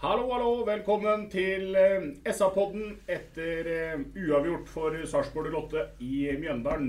Hallo, 0.00 0.30
hallo. 0.32 0.52
Velkommen 0.64 1.26
til 1.32 1.74
eh, 1.76 2.06
SA-podden 2.32 2.94
etter 3.10 3.66
eh, 3.68 3.98
uavgjort 4.16 4.70
for 4.72 4.96
Sarpsborg 5.08 5.50
Lotte 5.52 5.82
i 6.00 6.22
Mjøndalen. 6.40 6.88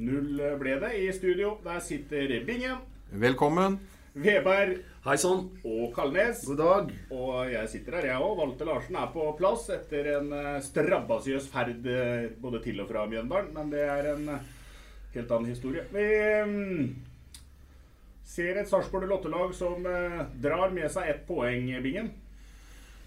0-0 0.00 0.54
ble 0.62 0.78
det 0.80 0.92
i 1.02 1.10
studio. 1.12 1.56
Der 1.66 1.82
sitter 1.84 2.32
Bingen, 2.48 2.78
Velkommen. 3.12 3.76
Veberg 4.16 4.78
Hei 5.04 5.18
sann. 5.20 5.50
og 5.68 5.90
Kalnes. 5.94 6.46
God 6.48 6.56
dag. 6.62 6.94
Og 7.12 7.50
jeg 7.52 7.68
sitter 7.74 7.98
her, 7.98 8.08
jeg 8.14 8.24
òg. 8.24 8.38
Walter 8.40 8.70
Larsen 8.70 8.96
er 9.02 9.10
på 9.12 9.26
plass 9.38 9.68
etter 9.76 10.08
en 10.16 10.32
eh, 10.32 10.56
strabasiøs 10.64 11.50
ferd 11.52 11.84
eh, 11.92 12.30
både 12.40 12.62
til 12.64 12.80
og 12.80 12.88
fra 12.88 13.04
Mjøndalen. 13.10 13.52
Men 13.54 13.68
det 13.74 13.84
er 13.84 14.14
en 14.14 14.30
eh, 14.32 14.48
helt 15.18 15.36
annen 15.36 15.52
historie. 15.52 15.84
Vi 15.92 16.08
ser 18.26 18.56
et 18.64 18.68
Sarpsborg 18.72 19.04
Lotte-lag 19.12 19.52
som 19.54 19.84
eh, 19.86 20.22
drar 20.40 20.72
med 20.72 20.88
seg 20.96 21.12
ett 21.12 21.26
poeng, 21.28 21.68
Bingen. 21.84 22.14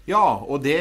Ja, 0.08 0.40
og 0.48 0.62
det 0.64 0.80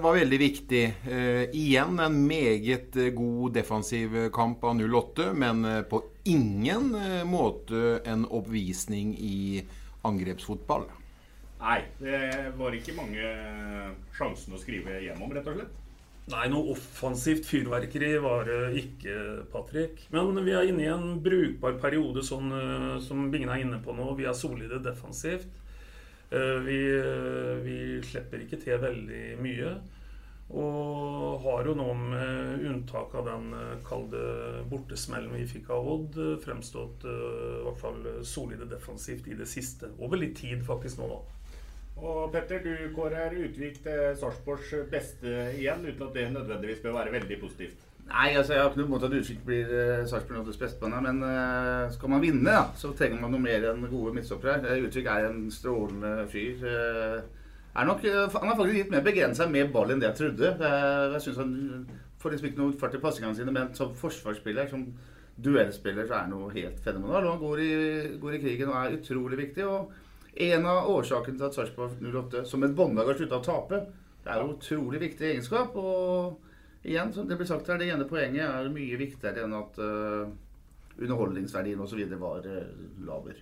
var 0.00 0.14
veldig 0.14 0.38
viktig. 0.40 0.84
Eh, 1.10 1.42
igjen 1.56 1.98
en 2.00 2.20
meget 2.26 2.96
eh, 2.96 3.10
god 3.16 3.56
defensiv 3.58 4.14
kamp 4.32 4.62
av 4.64 4.78
08, 4.78 5.32
men 5.34 5.64
eh, 5.66 5.82
på 5.82 6.00
ingen 6.30 6.94
eh, 6.94 7.24
måte 7.26 7.98
en 8.08 8.24
oppvisning 8.30 9.16
i 9.18 9.64
angrepsfotball. 10.06 10.86
Nei, 11.60 11.80
det 12.00 12.22
var 12.56 12.72
ikke 12.72 12.96
mange 12.96 13.34
sjansene 14.16 14.56
å 14.56 14.62
skrive 14.62 15.02
gjennom, 15.04 15.34
rett 15.34 15.50
og 15.50 15.58
slett. 15.58 15.76
Nei, 16.30 16.46
noe 16.52 16.76
offensivt 16.76 17.46
fyrverkeri 17.48 18.12
var 18.22 18.44
det 18.46 18.58
ikke, 18.84 19.14
Patrick. 19.50 20.04
Men 20.14 20.38
vi 20.46 20.54
er 20.54 20.68
inne 20.70 20.84
i 20.84 20.92
en 20.92 21.16
brukbar 21.24 21.78
periode, 21.82 22.22
sånn 22.26 22.52
eh, 22.54 22.98
som 23.02 23.26
Bingen 23.32 23.50
er 23.50 23.64
inne 23.64 23.80
på 23.82 23.94
nå. 23.96 24.12
Vi 24.18 24.28
er 24.30 24.36
solide 24.38 24.78
defensivt. 24.84 25.50
Eh, 26.30 26.58
Vi, 26.66 26.82
vi 27.64 27.78
slipper 28.06 28.44
ikke 28.44 28.60
til 28.62 28.78
veldig 28.82 29.24
mye. 29.42 29.72
Og 30.50 31.44
har 31.44 31.68
jo 31.68 31.76
nå, 31.78 31.86
med 31.94 32.64
unntak 32.66 33.12
av 33.14 33.28
den 33.28 33.52
eh, 33.54 33.74
kalde 33.86 34.22
bortesmellen 34.70 35.36
vi 35.38 35.44
fikk 35.46 35.68
av 35.70 35.86
Odd, 35.92 36.18
eh, 36.18 36.38
fremstått 36.42 37.06
eh, 37.06 37.60
i 37.60 37.60
hvert 37.68 37.78
fall 37.78 38.00
solide 38.26 38.66
defensivt 38.70 39.28
i 39.30 39.36
det 39.38 39.46
siste. 39.46 39.92
Over 40.02 40.18
litt 40.18 40.34
tid 40.40 40.64
faktisk 40.66 40.98
nå, 40.98 41.06
da. 41.12 41.20
Og 42.00 42.32
Petter, 42.32 42.64
du 42.64 42.90
kårer 42.96 43.36
Utvik 43.44 43.78
til 43.84 44.16
Sarpsborgs 44.18 44.72
beste 44.90 45.36
igjen, 45.54 45.84
uten 45.86 46.08
at 46.08 46.18
det 46.18 46.26
nødvendigvis 46.34 46.82
bør 46.82 46.98
være 46.98 47.14
veldig 47.14 47.38
positivt. 47.44 47.86
Nei, 48.10 48.30
altså 48.34 48.54
jeg 48.56 48.62
har 48.62 48.70
ikke 48.72 48.80
noe 48.80 48.88
imot 48.90 49.04
at 49.06 49.12
Utvik 49.14 49.42
blir 49.46 49.68
uh, 49.70 50.06
Sarpsborg 50.10 50.48
8s 50.50 50.58
bestebane, 50.58 50.98
men 51.04 51.20
eh, 51.22 51.84
skal 51.94 52.10
man 52.10 52.22
vinne, 52.24 52.42
da, 52.50 52.64
så 52.74 52.90
trenger 52.98 53.20
man 53.22 53.30
noe 53.30 53.42
mer 53.44 53.68
enn 53.70 53.84
gode 53.86 54.16
midtstoppere. 54.16 54.56
Uh, 54.66 54.86
Utvik 54.88 55.06
er 55.06 55.28
en 55.28 55.44
strålende 55.54 56.24
fyr. 56.32 56.64
eh, 56.66 57.20
er 57.76 57.86
nok, 57.86 58.04
eh, 58.04 58.34
han 58.34 58.50
er 58.50 58.58
faktisk 58.58 58.76
litt 58.80 58.90
mer 58.90 59.06
begrensa 59.06 59.46
med 59.46 59.70
ball 59.72 59.94
enn 59.94 60.02
det 60.02 60.10
jeg 60.10 60.18
trodde. 60.24 60.50
Eh, 60.58 61.14
jeg 61.14 61.22
synes 61.22 61.38
Han 61.38 61.86
får 62.18 62.34
liksom 62.34 62.50
ikke 62.50 62.62
noe 62.64 62.78
fart 62.82 62.98
i 62.98 63.02
passingene 63.06 63.38
sine, 63.38 63.54
men 63.54 63.70
som 63.74 63.94
forsvarsspiller, 63.94 64.68
som 64.68 64.84
duellspiller, 65.40 66.06
så 66.06 66.18
er 66.18 66.26
han 66.26 66.34
noe 66.34 66.50
helt 66.52 66.82
fenomenal. 66.84 67.30
Han 67.30 67.38
går 67.40 67.62
i, 67.64 67.72
går 68.20 68.36
i 68.36 68.42
krigen 68.42 68.68
og 68.68 68.76
er 68.82 68.98
utrolig 68.98 69.38
viktig. 69.38 69.64
og 69.66 69.92
en 70.36 70.66
av 70.66 70.90
årsakene 70.90 71.38
til 71.38 71.46
at 71.46 71.54
Sarpsborg 71.54 71.96
08 72.02 72.44
som 72.46 72.62
et 72.62 72.74
båndlag 72.76 73.06
har 73.06 73.14
slutta 73.18 73.40
å 73.40 73.44
tape, 73.44 73.80
det 74.24 74.30
er 74.30 74.42
jo 74.42 74.52
utrolig 74.54 75.00
viktig 75.00 75.26
egenskap. 75.30 75.74
Og 75.76 76.49
igjen, 76.82 77.12
som 77.12 77.28
det 77.28 77.36
blir 77.36 77.48
sagt 77.48 77.68
her, 77.68 77.78
det 77.78 77.90
ene 77.92 78.08
poenget 78.08 78.46
er 78.46 78.72
mye 78.72 78.98
viktigere 79.00 79.44
enn 79.44 79.56
at 79.58 79.80
uh, 79.82 80.30
underholdningsverdien 81.00 81.80
osv. 81.80 82.04
var 82.20 82.46
uh, 82.46 82.84
laber. 83.06 83.40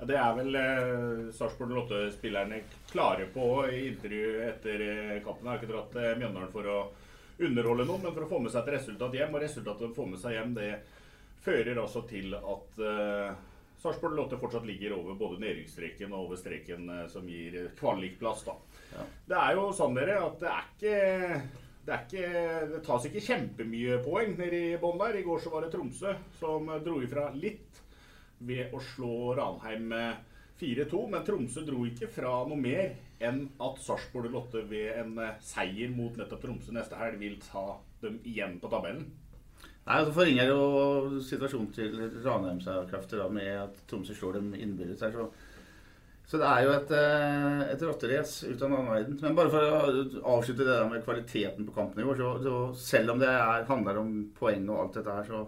Ja, 0.00 0.06
Det 0.08 0.16
er 0.16 0.36
vel 0.38 0.56
eh, 0.56 1.26
Sarpsborg 1.36 1.74
08-spillerne 1.76 2.62
klare 2.88 3.26
på 3.34 3.66
i 3.68 3.82
intervju 3.90 4.30
etter 4.46 4.84
kampen. 5.20 5.44
Jeg 5.44 5.50
har 5.50 5.60
ikke 5.60 5.68
dratt 5.74 5.92
til 5.92 6.22
Mjøndalen 6.22 6.54
for 6.54 6.70
å 6.72 6.78
underholde 7.40 7.84
noen, 7.84 8.06
men 8.06 8.14
for 8.16 8.24
å 8.24 8.30
få 8.30 8.40
med 8.40 8.54
seg 8.54 8.64
et 8.64 8.78
resultat 8.78 9.18
hjem. 9.18 9.36
Og 9.36 9.44
resultatet 9.44 9.90
å 9.90 9.98
få 9.98 10.08
med 10.08 10.22
seg 10.22 10.38
hjem, 10.38 10.56
det 10.56 10.70
fører 11.44 11.82
altså 11.82 12.06
til 12.08 12.32
at 12.38 12.80
eh, 12.80 13.44
Sarpsborg 13.80 14.16
08 14.24 14.40
fortsatt 14.40 14.64
ligger 14.68 14.96
over 14.96 15.20
både 15.20 15.42
nedrykksstreken 15.44 16.16
og 16.16 16.30
over 16.30 16.40
streken 16.40 16.88
som 17.12 17.28
gir 17.28 17.66
kvalikplass. 17.76 18.46
da. 18.48 18.56
Ja. 18.96 19.04
Det 19.28 19.42
er 19.44 19.60
jo 19.60 19.68
sånn 19.76 20.00
dere 20.00 20.16
at 20.24 20.40
det 20.40 20.54
er 20.54 20.72
ikke 20.72 21.68
det, 21.86 21.98
ikke, 22.04 22.24
det 22.70 22.80
tas 22.86 23.06
ikke 23.08 23.22
kjempemye 23.24 24.00
poeng 24.04 24.34
nede 24.38 24.64
i 24.72 24.80
bånn 24.80 25.00
der. 25.00 25.20
I 25.20 25.26
går 25.26 25.40
så 25.42 25.52
var 25.52 25.64
det 25.64 25.72
Tromsø 25.74 26.12
som 26.40 26.68
dro 26.84 26.98
ifra 27.04 27.30
litt 27.36 27.80
ved 28.40 28.74
å 28.74 28.80
slå 28.92 29.34
Ranheim 29.38 29.88
med 29.92 30.26
4-2. 30.60 31.06
Men 31.12 31.24
Tromsø 31.26 31.64
dro 31.66 31.86
ikke 31.88 32.10
fra 32.12 32.34
noe 32.48 32.60
mer 32.60 32.92
enn 33.20 33.42
at 33.60 33.80
Sarpsborg 33.84 34.32
Lotte 34.32 34.62
ved 34.68 34.94
en 35.00 35.18
eh, 35.20 35.40
seier 35.44 35.92
mot 35.92 36.16
nettopp 36.16 36.44
Tromsø 36.44 36.76
neste 36.76 37.00
helg 37.00 37.20
vil 37.20 37.36
ta 37.44 37.64
dem 38.04 38.20
igjen 38.28 38.58
på 38.60 38.70
tabellen. 38.72 39.10
Nei, 39.60 39.96
altså 39.96 40.14
forringer 40.14 40.48
jo 40.52 41.20
situasjonen 41.24 41.70
til 41.74 41.96
Ranheim 42.24 42.60
seg 42.64 42.88
kraftig 42.92 43.24
med 43.32 43.50
at 43.56 43.80
Tromsø 43.90 44.16
slår 44.16 44.38
dem 44.38 44.52
innbyrdes 44.56 45.04
her. 45.04 45.16
Så 46.30 46.38
det 46.38 46.46
er 46.46 46.62
jo 46.62 46.74
et, 46.76 46.90
eh, 46.94 47.62
et 47.72 47.80
rotterace 47.82 48.46
ut 48.46 48.60
av 48.62 48.68
en 48.68 48.74
annen 48.76 48.92
verden. 48.92 49.16
Men 49.18 49.34
bare 49.34 49.50
for 49.50 49.64
å 49.66 50.36
avslutte 50.36 50.62
det 50.62 50.76
der 50.76 50.86
med 50.92 51.02
kvaliteten 51.02 51.66
på 51.66 51.74
kampen 51.74 52.04
i 52.04 52.06
går. 52.06 52.20
så, 52.20 52.28
så 52.44 52.58
selv 52.78 53.16
om 53.16 53.18
det 53.18 53.26
er, 53.26 53.64
handler 53.66 53.98
om 53.98 54.12
poeng 54.36 54.68
og 54.68 54.78
alt 54.84 55.00
dette 55.00 55.16
her, 55.16 55.26
så, 55.26 55.40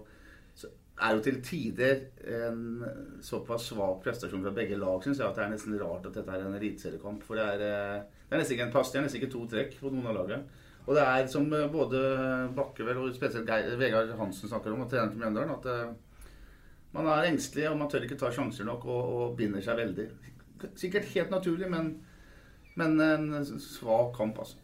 så 0.58 0.72
er 1.06 1.14
jo 1.14 1.22
til 1.22 1.38
tider 1.46 2.02
en 2.40 2.82
såpass 3.22 3.68
svak 3.70 4.02
prestasjon 4.02 4.42
fra 4.42 4.54
begge 4.58 4.80
lag, 4.80 4.98
syns 5.06 5.22
jeg, 5.22 5.28
at 5.28 5.38
det 5.38 5.46
er 5.46 5.54
nesten 5.54 5.78
rart 5.78 6.08
at 6.10 6.18
dette 6.18 6.34
er 6.34 6.48
en 6.48 6.58
eliteseriekamp. 6.58 7.22
For 7.28 7.38
det 7.38 7.46
er, 7.52 7.62
eh, 7.68 8.24
det 8.26 8.34
er 8.34 8.42
nesten 8.42 8.58
ikke 8.58 8.66
en 8.66 8.74
pass, 8.74 8.90
det 8.90 8.98
er 8.98 9.06
nesten 9.06 9.22
ikke 9.22 9.34
to 9.36 9.46
trekk 9.54 9.78
på 9.78 9.94
noen 9.94 10.10
av 10.10 10.18
lagene. 10.18 10.62
Og 10.82 10.98
det 10.98 11.06
er 11.06 11.30
som 11.30 11.46
eh, 11.46 11.68
både 11.70 12.02
Bakkevel 12.58 13.04
og 13.04 13.14
spesielt 13.14 13.46
Geir, 13.46 13.78
Vegard 13.78 14.10
Hansen 14.18 14.50
snakker 14.50 14.74
om, 14.74 14.82
og 14.82 14.90
treneren 14.90 15.14
til 15.14 15.22
Mjøndalen, 15.22 15.54
at 15.60 15.94
man 16.92 17.06
er 17.08 17.30
engstelig 17.30 17.70
og 17.70 17.78
man 17.80 17.88
tør 17.88 18.02
ikke 18.04 18.18
ta 18.20 18.34
sjanser 18.34 18.66
nok 18.68 18.82
og, 18.90 19.14
og 19.14 19.36
binder 19.38 19.62
seg 19.64 19.78
veldig. 19.78 20.10
Sikkert 20.78 21.10
helt 21.14 21.32
naturlig, 21.34 21.70
men, 21.70 21.94
men 22.78 23.00
en 23.00 23.46
svak 23.60 24.16
kamp, 24.16 24.38
altså. 24.42 24.62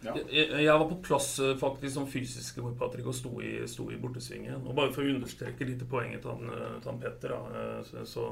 Jeg, 0.00 0.46
jeg 0.64 0.72
var 0.80 0.86
på 0.88 0.96
plass 1.04 1.34
eh, 1.44 1.56
faktisk 1.60 1.92
som 1.98 2.06
fysisk 2.08 2.60
hvor 2.62 2.72
Patrick 2.80 3.08
og 3.10 3.16
sto 3.16 3.34
i, 3.44 3.58
sto 3.68 3.90
i 3.92 3.98
bortesvingen. 4.00 4.62
Og 4.64 4.72
bare 4.76 4.94
for 4.94 5.04
å 5.04 5.12
understreke 5.12 5.66
litt 5.68 5.82
poenget 5.90 6.24
til 6.24 6.32
han, 6.32 6.48
eh, 6.54 6.78
til 6.80 6.92
han 6.92 7.02
Petter, 7.02 7.34
da, 7.34 7.60
eh, 7.60 7.82
så, 7.84 8.06
så, 8.08 8.24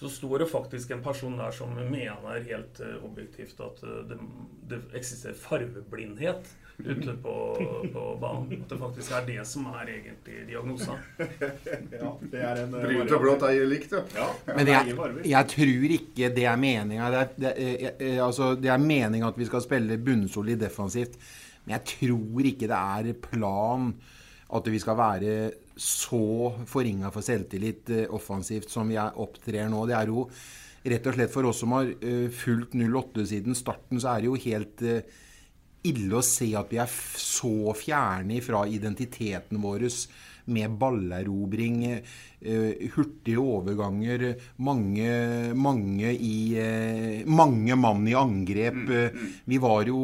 så 0.00 0.10
står 0.10 0.42
det 0.42 0.50
faktisk 0.50 0.90
en 0.90 1.04
person 1.06 1.38
der 1.38 1.54
som 1.54 1.70
mener 1.76 2.48
helt 2.48 2.82
objektivt 3.06 3.62
at 3.62 3.84
det, 4.10 4.18
det, 4.72 4.82
eksisterer 4.98 5.38
farveblindhet 5.38 6.50
ute 6.78 7.14
på, 7.22 7.34
på, 7.92 8.02
banen. 8.20 8.62
At 8.62 8.72
det 8.72 8.78
faktisk 8.80 9.14
er 9.16 9.24
det 9.26 9.44
som 9.48 9.68
er 9.72 9.92
egentlig 9.94 10.42
diagnosen. 10.48 11.00
ja, 12.00 12.10
det 12.20 12.42
er 12.42 12.62
en 12.64 12.76
Brunt 12.76 13.14
og 13.16 13.24
blått 13.24 13.46
er 13.48 13.62
likt, 13.68 13.96
ja. 14.16 14.28
Men 14.50 14.70
jeg, 14.72 14.96
jeg, 15.30 15.50
tror 15.54 15.96
ikke 15.98 16.30
det 16.36 16.46
er 16.50 16.60
meninga. 16.60 17.10
Det, 17.14 17.24
det, 17.40 18.12
altså, 18.22 18.54
det 18.60 18.72
er 18.72 18.82
meninga 18.82 19.32
at 19.32 19.40
vi 19.40 19.48
skal 19.48 19.64
spille 19.64 19.98
bunnsolid 20.02 20.60
defensivt. 20.62 21.18
Men 21.64 21.78
jeg 21.78 21.96
tror 21.96 22.50
ikke 22.52 22.70
det 22.70 22.82
er 23.00 23.22
plan 23.24 23.90
at 24.56 24.68
vi 24.70 24.78
skal 24.78 24.98
være 24.98 25.32
så 25.76 26.52
forringa 26.70 27.10
for 27.12 27.24
selvtillit 27.24 27.90
eh, 27.92 28.06
offensivt 28.14 28.70
som 28.72 28.88
vi 28.88 28.96
opptrer 28.96 29.66
nå. 29.68 29.82
Det 29.88 29.96
er 29.98 30.12
jo 30.12 30.28
rett 30.86 31.08
og 31.10 31.16
slett 31.16 31.32
for 31.32 31.48
oss 31.48 31.58
som 31.64 31.74
har 31.74 31.88
fulgt 32.30 32.76
08 32.78 33.24
siden 33.26 33.58
starten, 33.58 33.98
så 33.98 34.12
er 34.12 34.22
det 34.22 34.28
jo 34.28 34.36
helt 34.38 34.84
uh, 34.86 35.16
ille 35.90 36.18
å 36.18 36.24
se 36.24 36.50
at 36.58 36.72
vi 36.72 36.80
er 36.82 36.90
så 36.90 37.74
fjerne 37.78 38.40
fra 38.44 38.64
identiteten 38.68 39.62
vår 39.62 39.88
med 40.46 40.76
ballerobring, 40.78 41.84
eh, 42.40 42.90
hurtige 42.94 43.40
overganger, 43.40 44.26
mange, 44.62 45.08
mange, 45.54 46.12
i, 46.12 46.54
eh, 46.58 47.26
mange 47.26 47.74
mann 47.76 48.06
i 48.06 48.14
angrep. 48.14 48.74
Mm, 48.74 49.16
mm. 49.16 49.32
Vi 49.44 49.58
var 49.58 49.86
jo 49.90 49.98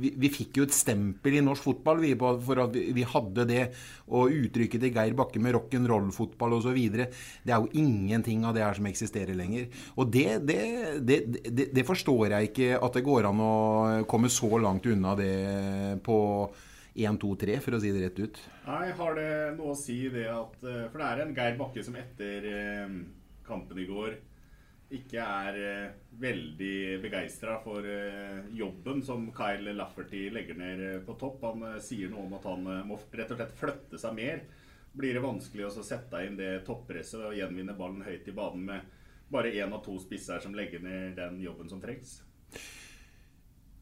vi, 0.00 0.14
vi, 0.16 0.30
fikk 0.32 0.56
jo 0.60 0.64
et 0.68 0.76
stempel 0.76 1.36
i 1.36 1.44
norsk 1.44 1.68
fotball 1.68 2.00
vi, 2.00 2.14
for 2.16 2.64
at 2.64 2.72
vi, 2.72 2.88
vi, 2.96 3.04
hadde 3.04 3.46
det. 3.48 3.66
Og 4.12 4.32
uttrykket 4.32 4.80
til 4.82 4.92
Geir 4.92 5.14
Bakke 5.16 5.40
med 5.40 5.54
rock'n'roll-fotball 5.56 6.58
osv. 6.58 6.80
Det 6.92 7.52
er 7.52 7.60
jo 7.60 7.70
ingenting 7.72 8.44
av 8.44 8.56
det 8.56 8.64
her 8.64 8.76
som 8.76 8.88
eksisterer 8.88 9.36
lenger. 9.36 9.68
Og 9.96 10.10
det, 10.12 10.42
det, 10.48 10.60
det, 11.00 11.70
det 11.72 11.86
forstår 11.88 12.36
jeg 12.36 12.52
ikke 12.52 12.74
at 12.80 12.98
det 12.98 13.06
går 13.06 13.28
an 13.30 13.40
å 13.40 13.54
komme 14.08 14.32
så 14.32 14.50
langt 14.60 14.88
unna 14.88 15.16
det 15.16 15.32
på 16.04 16.18
1, 16.94 17.18
2, 17.18 17.36
3, 17.40 17.56
for 17.64 17.76
å 17.76 17.80
si 17.80 17.92
det 17.94 18.02
rett 18.02 18.18
ut. 18.20 18.40
Nei, 18.66 18.90
har 18.98 19.16
det 19.16 19.30
noe 19.56 19.72
å 19.72 19.78
si 19.78 19.96
det 20.12 20.26
at 20.28 20.58
eh, 20.60 20.84
For 20.92 21.00
det 21.00 21.08
er 21.08 21.22
en 21.22 21.34
Geir 21.36 21.56
Bakke 21.60 21.84
som 21.84 21.96
etter 21.96 22.48
eh, 22.50 22.98
kampen 23.46 23.80
i 23.80 23.88
går 23.88 24.18
ikke 24.92 25.24
er 25.24 25.56
eh, 25.56 25.94
veldig 26.20 26.98
begeistra 27.00 27.54
for 27.64 27.86
jobben 28.52 29.00
som 29.06 29.30
Kyle 29.32 29.72
Lafferty 29.72 30.26
legger 30.34 30.58
ned 30.60 30.82
på 31.06 31.16
topp. 31.16 31.46
Han 31.48 31.80
sier 31.80 32.12
noe 32.12 32.26
om 32.26 32.34
at 32.36 32.44
han 32.50 32.68
må 32.84 32.98
rett 33.00 33.32
og 33.32 33.40
slett 33.40 33.56
flytte 33.56 34.00
seg 34.02 34.18
mer. 34.18 34.44
Blir 34.92 35.16
det 35.16 35.24
vanskelig 35.24 35.70
å 35.70 35.86
sette 35.86 36.20
inn 36.26 36.36
det 36.36 36.58
toppresset 36.68 37.24
og 37.30 37.38
gjenvinne 37.38 37.72
ballen 37.78 38.04
høyt 38.04 38.28
i 38.28 38.36
banen 38.36 38.68
med 38.68 39.00
bare 39.32 39.54
én 39.56 39.72
av 39.72 39.80
to 39.86 39.96
spisser 39.96 40.44
som 40.44 40.52
legger 40.52 40.84
ned 40.84 41.16
den 41.16 41.40
jobben 41.40 41.72
som 41.72 41.80
trengs? 41.80 42.18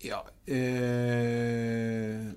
Ja 0.01 0.23
eh, 0.49 2.31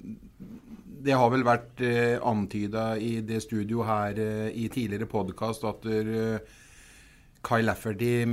Det 1.04 1.16
har 1.16 1.30
vel 1.32 1.46
vært 1.48 1.80
eh, 1.84 2.18
antyda 2.20 2.98
i 3.00 3.22
det 3.24 3.40
studio 3.46 3.86
her 3.88 4.20
eh, 4.20 4.50
i 4.52 4.68
tidligere 4.72 5.08
podkast 5.08 5.64
at 5.68 5.88
eh, 5.88 6.44
Kai 7.44 7.62
Lafferty 7.64 8.24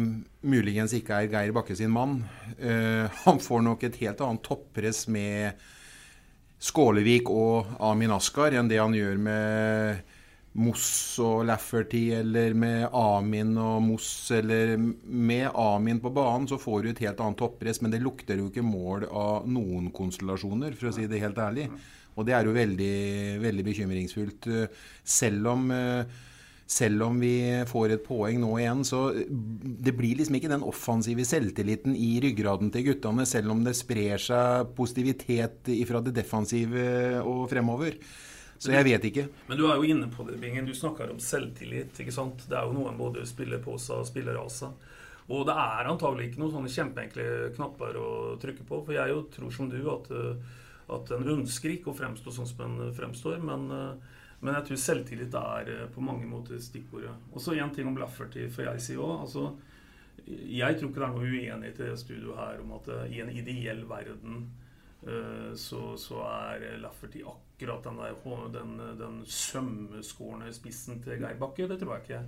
muligens 0.46 0.94
ikke 0.94 1.16
er 1.16 1.30
Geir 1.32 1.54
Bakke 1.54 1.74
sin 1.74 1.90
mann. 1.90 2.20
Eh, 2.58 3.06
han 3.24 3.40
får 3.42 3.64
nok 3.66 3.86
et 3.86 3.98
helt 4.02 4.22
annet 4.22 4.44
toppress 4.46 5.08
med 5.10 5.58
Skålevik 6.62 7.30
og 7.32 7.70
Amin 7.82 8.14
Askar 8.14 8.54
enn 8.54 8.70
det 8.70 8.78
han 8.78 8.94
gjør 8.94 9.18
med 9.18 10.09
Moss 10.58 11.14
og 11.22 11.44
Lafferty, 11.46 12.08
eller 12.16 12.56
med 12.58 12.88
Amin 12.96 13.52
og 13.60 13.84
Moss, 13.86 14.08
eller 14.34 14.74
med 14.76 15.46
Amin 15.54 16.00
på 16.02 16.10
banen, 16.10 16.48
så 16.50 16.58
får 16.58 16.82
du 16.82 16.88
et 16.90 17.02
helt 17.04 17.20
annet 17.22 17.38
toppress, 17.38 17.78
men 17.84 17.92
det 17.94 18.00
lukter 18.02 18.40
jo 18.40 18.48
ikke 18.50 18.64
mål 18.66 19.06
av 19.06 19.46
noen 19.46 19.92
konstellasjoner, 19.94 20.74
for 20.74 20.90
å 20.90 20.96
si 20.96 21.06
det 21.10 21.22
helt 21.22 21.38
ærlig. 21.38 21.68
Og 22.18 22.26
det 22.26 22.34
er 22.34 22.48
jo 22.48 22.56
veldig, 22.56 22.96
veldig 23.44 23.64
bekymringsfullt. 23.68 24.48
Selv 25.06 25.46
om, 25.52 25.70
selv 26.66 27.04
om 27.06 27.20
vi 27.22 27.36
får 27.70 27.94
et 27.94 28.02
poeng 28.04 28.40
nå 28.42 28.50
igjen, 28.58 28.82
så 28.84 29.04
det 29.14 29.94
blir 29.96 30.18
liksom 30.18 30.40
ikke 30.40 30.50
den 30.50 30.66
offensive 30.66 31.28
selvtilliten 31.30 31.94
i 31.94 32.16
ryggraden 32.26 32.74
til 32.74 32.88
guttene, 32.90 33.22
selv 33.22 33.54
om 33.54 33.62
det 33.62 33.76
sprer 33.78 34.18
seg 34.18 34.74
positivitet 34.74 35.70
fra 35.86 36.02
det 36.02 36.16
defensive 36.18 37.22
og 37.22 37.46
fremover. 37.54 37.94
Så 38.60 38.74
jeg 38.74 38.84
vet 38.84 39.04
ikke. 39.08 39.22
Men 39.48 39.56
du 39.56 39.64
er 39.70 39.78
jo 39.80 39.88
inne 39.88 40.06
på 40.12 40.26
det, 40.28 40.36
Bingen. 40.40 40.66
Du 40.68 40.74
snakker 40.76 41.08
om 41.08 41.20
selvtillit. 41.22 41.96
ikke 41.96 42.12
sant? 42.12 42.42
Det 42.44 42.58
er 42.58 42.68
jo 42.68 42.76
noen 42.76 42.98
både 42.98 43.24
spiller 43.28 43.62
på 43.64 43.78
seg 43.80 44.02
og 44.02 44.08
spiller 44.10 44.36
av 44.36 44.50
seg. 44.52 44.74
Og 45.32 45.46
det 45.48 45.54
er 45.62 45.88
antagelig 45.88 46.28
ikke 46.28 46.42
noen 46.42 46.52
sånne 46.56 46.72
kjempeenkle 46.74 47.24
knapper 47.56 47.96
å 47.96 48.10
trykke 48.42 48.66
på. 48.68 48.82
For 48.84 48.96
jeg 48.98 49.14
jo 49.14 49.22
tror 49.32 49.54
som 49.54 49.70
du 49.72 49.78
at, 49.94 50.10
eh, 50.12 50.60
at 50.92 51.12
en 51.16 51.32
ønsker 51.38 51.72
ikke 51.72 51.94
å 51.94 51.96
fremstå 51.96 52.34
sånn 52.36 52.50
som 52.50 52.64
en 52.66 52.92
fremstår. 52.92 53.40
Men, 53.40 53.70
eh, 53.70 54.20
men 54.42 54.54
jeg 54.58 54.66
tror 54.68 54.84
selvtillit 54.84 55.40
er 55.40 55.72
eh, 55.72 55.88
på 55.94 56.04
mange 56.04 56.28
måter 56.28 56.60
stikkordet. 56.60 57.16
Og 57.32 57.40
så 57.40 57.56
én 57.56 57.72
ting 57.72 57.88
om 57.88 57.96
Lafferty, 57.96 58.50
for 58.50 58.68
jeg 58.68 58.80
sier 58.80 59.00
òg. 59.00 59.24
Altså, 59.24 59.54
jeg 60.28 60.76
tror 60.76 60.90
ikke 60.90 61.00
det 61.00 61.08
er 61.08 61.16
noe 61.16 61.32
uenighet 61.32 61.80
i 61.80 61.88
det 61.88 61.98
studioet 61.98 62.36
her 62.36 62.60
om 62.60 62.76
at 62.76 62.92
i 63.08 63.22
en 63.22 63.32
ideell 63.32 63.86
verden 63.88 64.50
så, 65.56 65.78
så 65.96 66.18
er 66.28 66.64
Lafferty 66.82 67.22
akkurat 67.24 67.86
den, 67.86 68.00
der, 68.02 68.48
den, 68.52 68.74
den 68.98 69.20
sømmeskårne 69.24 70.52
spissen 70.52 71.00
til 71.00 71.22
Geir 71.22 71.38
Bakke. 71.40 71.68
Det 71.70 71.78
tror 71.80 71.96
jeg 71.96 72.04
ikke. 72.04 72.24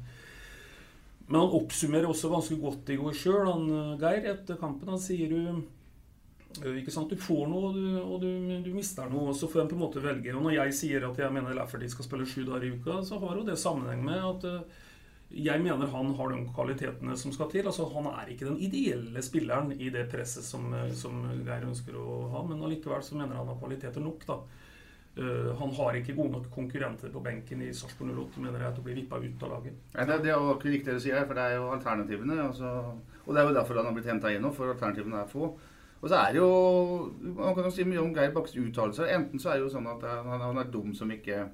Men 1.26 1.40
han 1.40 1.54
oppsummerer 1.56 2.10
også 2.10 2.30
ganske 2.32 2.56
godt 2.60 2.90
i 2.92 2.98
går 3.00 3.14
sjøl, 3.16 3.46
eh, 3.48 3.94
Geir, 4.02 4.26
etter 4.34 4.58
kampen. 4.60 4.90
Han 4.92 5.00
sier 5.00 5.30
du 5.30 5.38
eh, 6.60 6.78
ikke 6.80 6.94
sant, 6.94 7.12
Du 7.12 7.16
får 7.16 7.46
noe, 7.48 7.70
og, 7.70 7.78
du, 7.78 7.86
og 8.02 8.16
du, 8.24 8.28
du, 8.66 8.70
mister 8.74 9.10
noe. 9.10 9.30
og 9.30 9.38
Så 9.38 9.50
får 9.50 9.64
en 9.64 9.72
på 9.72 9.78
en 9.78 9.84
måte 9.84 10.02
velge. 10.04 10.34
Og 10.34 10.42
Når 10.44 10.58
jeg 10.58 10.78
sier 10.80 11.08
at 11.08 11.18
jeg 11.18 11.34
mener 11.34 11.56
Lafferty 11.56 11.90
skal 11.92 12.08
spille 12.08 12.28
sju 12.28 12.42
dager 12.48 12.68
i 12.68 12.74
uka, 12.76 13.00
så 13.06 13.20
har 13.22 13.38
jo 13.38 13.46
det 13.46 13.58
sammenheng 13.60 14.04
med 14.04 14.20
at 14.32 14.48
eh, 14.50 14.80
jeg 15.32 15.62
mener 15.64 15.88
han 15.88 16.10
har 16.18 16.32
de 16.32 16.40
kvalitetene 16.52 17.16
som 17.16 17.32
skal 17.32 17.48
til. 17.52 17.66
altså 17.66 17.86
Han 17.94 18.08
er 18.10 18.32
ikke 18.32 18.50
den 18.50 18.58
ideelle 18.60 19.22
spilleren 19.24 19.72
i 19.72 19.88
det 19.92 20.04
presset 20.12 20.44
som, 20.44 20.68
som 20.96 21.22
Geir 21.46 21.64
ønsker 21.68 21.96
å 21.96 22.18
ha, 22.34 22.42
men 22.48 22.60
allikevel 22.62 23.04
så 23.04 23.16
mener 23.16 23.38
han 23.40 23.48
har 23.48 23.60
kvaliteter 23.60 24.04
nok. 24.04 24.26
da. 24.28 24.38
Uh, 25.12 25.50
han 25.58 25.74
har 25.76 25.96
ikke 25.98 26.14
gode 26.16 26.32
nok 26.32 26.46
konkurrenter 26.54 27.10
på 27.12 27.20
benken 27.20 27.60
i 27.60 27.72
Sarpsborg 27.76 28.14
08, 28.16 28.40
mener 28.40 28.62
jeg, 28.64 28.72
til 28.72 28.80
å 28.80 28.86
bli 28.86 28.94
vippa 28.96 29.18
ut 29.20 29.44
av 29.44 29.50
laget. 29.56 29.82
Nei, 29.92 30.06
det, 30.08 30.30
er 30.30 30.38
jo 30.38 30.54
ikke 30.54 30.72
riktig 30.72 30.88
det 30.88 30.94
du 30.96 31.04
sier, 31.04 31.26
for 31.26 31.36
det 31.36 31.44
er 31.44 31.58
jo 31.58 31.66
alternativene. 31.74 32.38
Altså, 32.46 32.70
og 33.26 33.28
det 33.34 33.42
er 33.42 33.50
jo 33.50 33.58
derfor 33.58 33.80
han 33.80 33.90
har 33.90 33.98
blitt 33.98 34.08
henta 34.08 34.32
inn 34.32 34.44
nå, 34.44 34.54
for 34.56 34.72
alternativene 34.72 35.20
er 35.20 35.28
få. 35.28 35.50
Og 36.02 36.08
så 36.10 36.16
er 36.18 36.32
det 36.34 36.40
jo 36.40 37.12
Man 37.22 37.54
kan 37.54 37.68
jo 37.68 37.70
si 37.70 37.84
mye 37.86 38.00
om 38.02 38.10
Geir 38.16 38.32
Bakkes 38.34 38.56
uttalelser. 38.58 39.12
Enten 39.14 39.38
så 39.38 39.52
er 39.52 39.60
det 39.60 39.68
jo 39.68 39.74
sånn 39.76 39.86
at 39.92 40.02
han, 40.08 40.32
han 40.48 40.58
er 40.58 40.72
dum 40.72 40.96
som 40.98 41.12
ikke, 41.14 41.44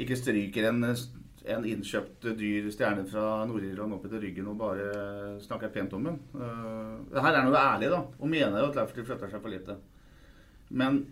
ikke 0.00 0.16
stryker 0.16 0.70
en, 0.70 0.94
en 1.44 1.66
innkjøpt 1.68 2.28
dyr 2.38 2.70
stjerne 2.72 3.04
fra 3.08 3.42
Nord-Irland 3.48 3.96
opp 3.96 4.06
etter 4.08 4.22
ryggen 4.24 4.48
og 4.48 4.60
bare 4.62 4.86
snakker 5.44 5.72
pent 5.74 5.92
om 5.96 6.08
den. 6.08 6.16
Uh, 6.32 7.18
her 7.18 7.30
er 7.32 7.42
han 7.42 7.50
jo 7.50 7.58
ærlig, 7.58 7.90
da, 7.92 8.00
og 8.16 8.30
mener 8.32 8.62
jo 8.62 8.70
at 8.70 8.80
Lafferty 8.80 9.04
flytter 9.04 9.32
seg 9.32 9.44
for 9.44 9.52
lite. 9.52 9.76
Men 10.72 11.02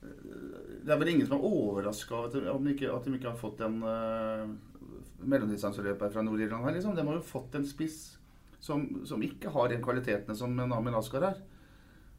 det 0.00 0.94
er 0.94 1.00
vel 1.00 1.12
ingen 1.12 1.26
som 1.28 1.36
er 1.36 1.44
overraska 1.50 2.16
over 2.16 2.30
at, 2.54 2.64
de 2.64 2.74
ikke, 2.74 3.28
har 3.28 3.36
fått 3.40 3.60
en 3.66 3.82
uh, 3.84 4.46
mellomdistanseløper 5.20 6.12
fra 6.14 6.24
Nord-Irland 6.24 6.64
her. 6.64 6.76
Liksom. 6.78 6.96
De 6.96 7.04
har 7.06 7.18
jo 7.18 7.26
fått 7.26 7.58
en 7.58 7.66
spiss 7.68 8.00
som, 8.60 8.86
som 9.08 9.22
ikke 9.24 9.52
har 9.52 9.68
de 9.68 9.80
kvalitetene 9.82 10.36
som 10.36 10.54
Namin 10.56 10.96
Askar 10.96 11.26
har. 11.28 11.40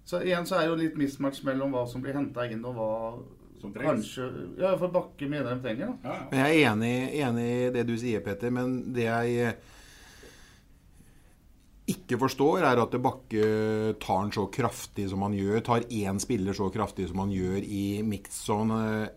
Så 0.06 0.22
igjen 0.26 0.48
så 0.50 0.58
er 0.58 0.66
det 0.66 0.72
jo 0.72 0.80
litt 0.82 0.98
mismatch 0.98 1.44
mellom 1.46 1.74
hva 1.74 1.86
som 1.90 2.02
blir 2.04 2.18
henta 2.18 2.48
inn, 2.50 2.64
og 2.66 2.78
hva 2.78 2.92
som 3.62 3.74
kanskje 3.76 4.30
Ja, 4.60 4.74
for 4.80 4.92
Bakke 4.94 5.30
mener 5.30 5.54
de 5.56 5.62
trenger. 5.64 5.94
Da. 6.02 6.10
Ja, 6.10 6.16
ja. 6.18 6.40
Jeg 6.42 6.64
er 6.64 6.72
enig, 6.72 6.96
enig, 7.22 7.52
i 7.68 7.70
det 7.76 7.86
du 7.90 7.94
sier, 8.00 8.24
Petter, 8.26 8.54
men 8.54 8.80
det 8.96 9.08
jeg 9.08 9.56
ikke 11.92 12.20
forstår, 12.22 12.64
er 12.64 12.80
at 12.80 12.96
Bakke 13.04 13.46
tar 14.02 14.26
den 14.26 14.34
så 14.36 14.46
kraftig 14.54 15.08
som 15.12 15.26
han 15.26 15.36
gjør. 15.36 15.64
Tar 15.66 15.88
én 15.90 16.20
spiller 16.22 16.56
så 16.58 16.70
kraftig 16.74 17.10
som 17.10 17.24
han 17.24 17.34
gjør 17.34 17.60
i 17.66 18.02
mixed 18.06 18.74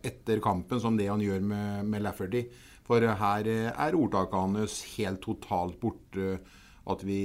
etter 0.06 0.42
kampen, 0.44 0.80
som 0.82 0.98
det 0.98 1.10
han 1.10 1.22
gjør 1.22 1.44
med, 1.44 1.84
med 1.90 2.04
Lafferty. 2.06 2.46
For 2.84 3.00
her 3.00 3.48
er 3.48 3.96
ordtaket 3.96 4.36
hans 4.36 4.80
helt 4.96 5.22
totalt 5.24 5.78
borte. 5.80 6.38
At 6.92 7.00
vi 7.06 7.18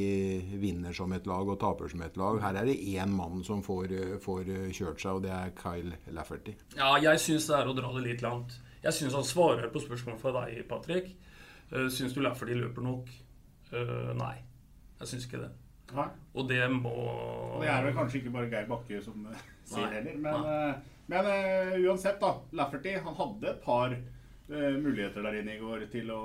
vinner 0.62 0.96
som 0.96 1.12
et 1.12 1.26
lag 1.28 1.50
og 1.52 1.58
taper 1.60 1.92
som 1.92 2.04
et 2.06 2.18
lag. 2.18 2.38
Her 2.40 2.62
er 2.62 2.70
det 2.70 2.78
én 2.94 3.12
mann 3.12 3.42
som 3.44 3.60
får, 3.66 3.92
får 4.24 4.52
kjørt 4.72 5.02
seg, 5.04 5.18
og 5.18 5.26
det 5.26 5.34
er 5.36 5.56
Kyle 5.58 5.98
Lafferty. 6.16 6.54
Ja, 6.78 6.94
jeg 7.04 7.20
syns 7.20 7.50
det 7.50 7.58
er 7.58 7.68
å 7.68 7.76
dra 7.76 7.92
det 7.98 8.06
litt 8.06 8.24
langt. 8.24 8.56
Jeg 8.80 8.96
syns 8.96 9.18
han 9.20 9.28
svarer 9.28 9.68
på 9.74 9.82
spørsmålet 9.84 10.22
fra 10.22 10.32
deg, 10.38 10.62
Patrick. 10.70 11.12
Uh, 11.74 11.90
syns 11.92 12.16
du 12.16 12.22
Lafferty 12.24 12.56
løper 12.56 12.88
nok? 12.88 13.12
Nei. 13.70 14.36
Jeg 15.00 15.12
syns 15.12 15.28
ikke 15.28 15.44
det. 15.44 15.52
Nei. 15.96 16.08
Og 16.38 16.48
det 16.50 16.62
må 16.72 16.92
Og 16.94 17.62
Det 17.64 17.70
er 17.72 17.84
vel 17.86 17.96
kanskje 17.98 18.22
ikke 18.22 18.34
bare 18.36 18.50
Geir 18.52 18.70
Bakke 18.70 19.02
som 19.04 19.28
sier 19.68 19.92
heller. 19.94 20.18
Men, 20.22 20.48
men 21.10 21.30
uh, 21.30 21.76
uansett, 21.90 22.20
da. 22.22 22.36
Lafferty 22.60 22.96
han 22.98 23.18
hadde 23.18 23.54
et 23.54 23.62
par 23.64 23.94
eh, 23.96 24.04
muligheter 24.50 25.22
der 25.26 25.40
inne 25.40 25.56
i 25.56 25.62
går 25.62 25.84
til 25.94 26.10
å 26.14 26.22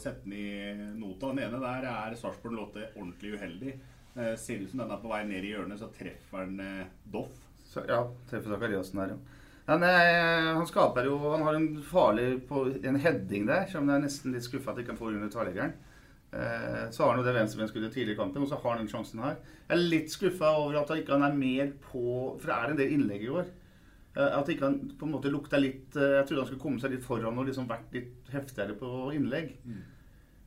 sette 0.00 0.24
den 0.24 0.36
i 0.36 0.74
nota. 0.96 1.30
Den 1.30 1.44
ene 1.44 1.60
der 1.60 1.88
er 1.90 2.16
Sarpsborg 2.16 2.56
Lotte 2.56 2.90
ordentlig 2.94 3.34
uheldig. 3.36 3.74
Eh, 4.16 4.36
ser 4.40 4.62
ut 4.62 4.70
som 4.70 4.80
den 4.80 4.92
er 4.94 5.02
på 5.02 5.10
vei 5.12 5.24
ned 5.28 5.44
i 5.44 5.50
hjørnet, 5.52 5.80
så 5.80 5.90
treffer 5.92 6.46
den 6.46 6.62
eh, 6.64 6.86
Doff. 7.12 7.42
Ja, 7.84 8.06
treffer 8.30 8.54
Zakariassen 8.54 9.02
her, 9.02 9.12
ja. 9.12 9.42
Han, 9.66 9.82
eh, 9.82 10.52
han 10.54 10.68
skaper 10.68 11.08
jo 11.08 11.16
Han 11.18 11.42
har 11.42 11.56
en 11.58 11.82
farlig 11.82 12.46
på 12.48 12.68
en 12.86 13.00
heading 13.02 13.48
der, 13.48 13.66
som 13.68 13.88
jeg 13.88 13.98
er 13.98 14.04
nesten 14.04 14.32
litt 14.32 14.46
skuffa 14.46 14.72
at 14.72 14.80
ikke 14.80 14.94
han 14.94 15.00
får 15.00 15.16
under 15.18 15.32
tverrleggeren. 15.32 15.74
Eh, 16.32 16.86
så 16.90 17.02
har 17.02 17.12
han 17.12 17.20
jo 17.20 17.26
det 17.26 17.34
venstrebenet 17.36 17.72
skulle 17.72 17.90
tidlig 17.92 18.14
i 18.14 18.18
kampen, 18.18 18.42
og 18.44 18.50
så 18.50 18.58
har 18.62 18.76
han 18.76 18.84
den 18.84 18.90
sjansen 18.92 19.22
her. 19.24 19.36
Jeg 19.66 19.76
er 19.76 19.84
litt 19.92 20.14
skuffa 20.14 20.54
over 20.62 20.80
at 20.80 20.92
han 20.92 21.02
ikke 21.02 21.18
er 21.18 21.38
mer 21.42 21.72
på 21.90 22.02
For 22.38 22.46
det 22.46 22.56
er 22.56 22.72
en 22.72 22.80
del 22.80 22.96
innlegg 22.96 23.26
i 23.26 23.32
år. 23.42 23.52
Eh, 24.16 24.38
at 24.38 24.48
ikke 24.48 24.64
han 24.64 24.78
på 24.96 25.06
en 25.06 25.12
måte 25.12 25.32
lukta 25.32 25.60
litt 25.60 25.96
eh, 25.98 26.16
Jeg 26.18 26.28
trodde 26.28 26.44
han 26.44 26.48
skulle 26.48 26.62
komme 26.62 26.80
seg 26.80 26.94
litt 26.94 27.04
foran 27.04 27.36
og 27.36 27.50
liksom 27.50 27.68
vært 27.68 27.92
litt 27.96 28.32
heftigere 28.32 28.76
på 28.80 29.12
innlegg. 29.16 29.54